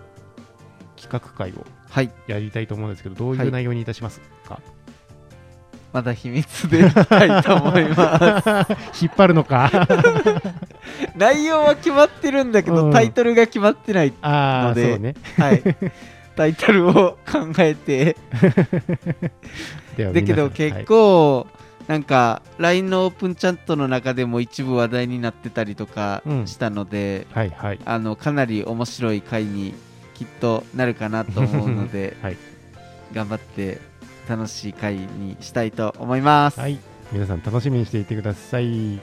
[0.97, 2.11] 企画会をはい。
[2.27, 4.61] やりたいと思うんですけど、どういはいう内容にいたしますか、
[5.93, 8.49] まだ秘密でいきたいと思います。
[9.03, 9.71] 引っ張るのか？
[11.17, 14.13] 内容は決まってるんだけど、うんタイトルが決まってない。
[14.23, 15.15] のでそうね。
[15.39, 15.63] はい。
[16.37, 16.93] タイトルを
[17.31, 18.17] 考えて、
[19.97, 21.47] だけど結構、
[21.89, 27.81] なんか LINE のオープンチャットの中でも一部話題になってたりとかうんしたので、はい、はい、はい。
[27.85, 29.75] あのかなり面白い回に
[30.15, 32.37] きっとなるかなと思うので、 はい
[33.13, 33.79] 頑張って
[34.27, 36.59] 楽しい回にしたいと思います。
[36.59, 36.79] はい、
[37.13, 39.01] 皆さん楽しみにしていてください。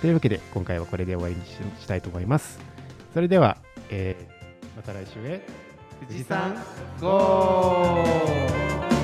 [0.00, 2.58] というわけで、今回はこれで終わりにししたいと思います。
[3.12, 3.58] それでは、
[3.90, 4.34] えー
[4.76, 5.40] また来週へ。
[6.08, 6.54] 富士山
[7.00, 9.03] ゴー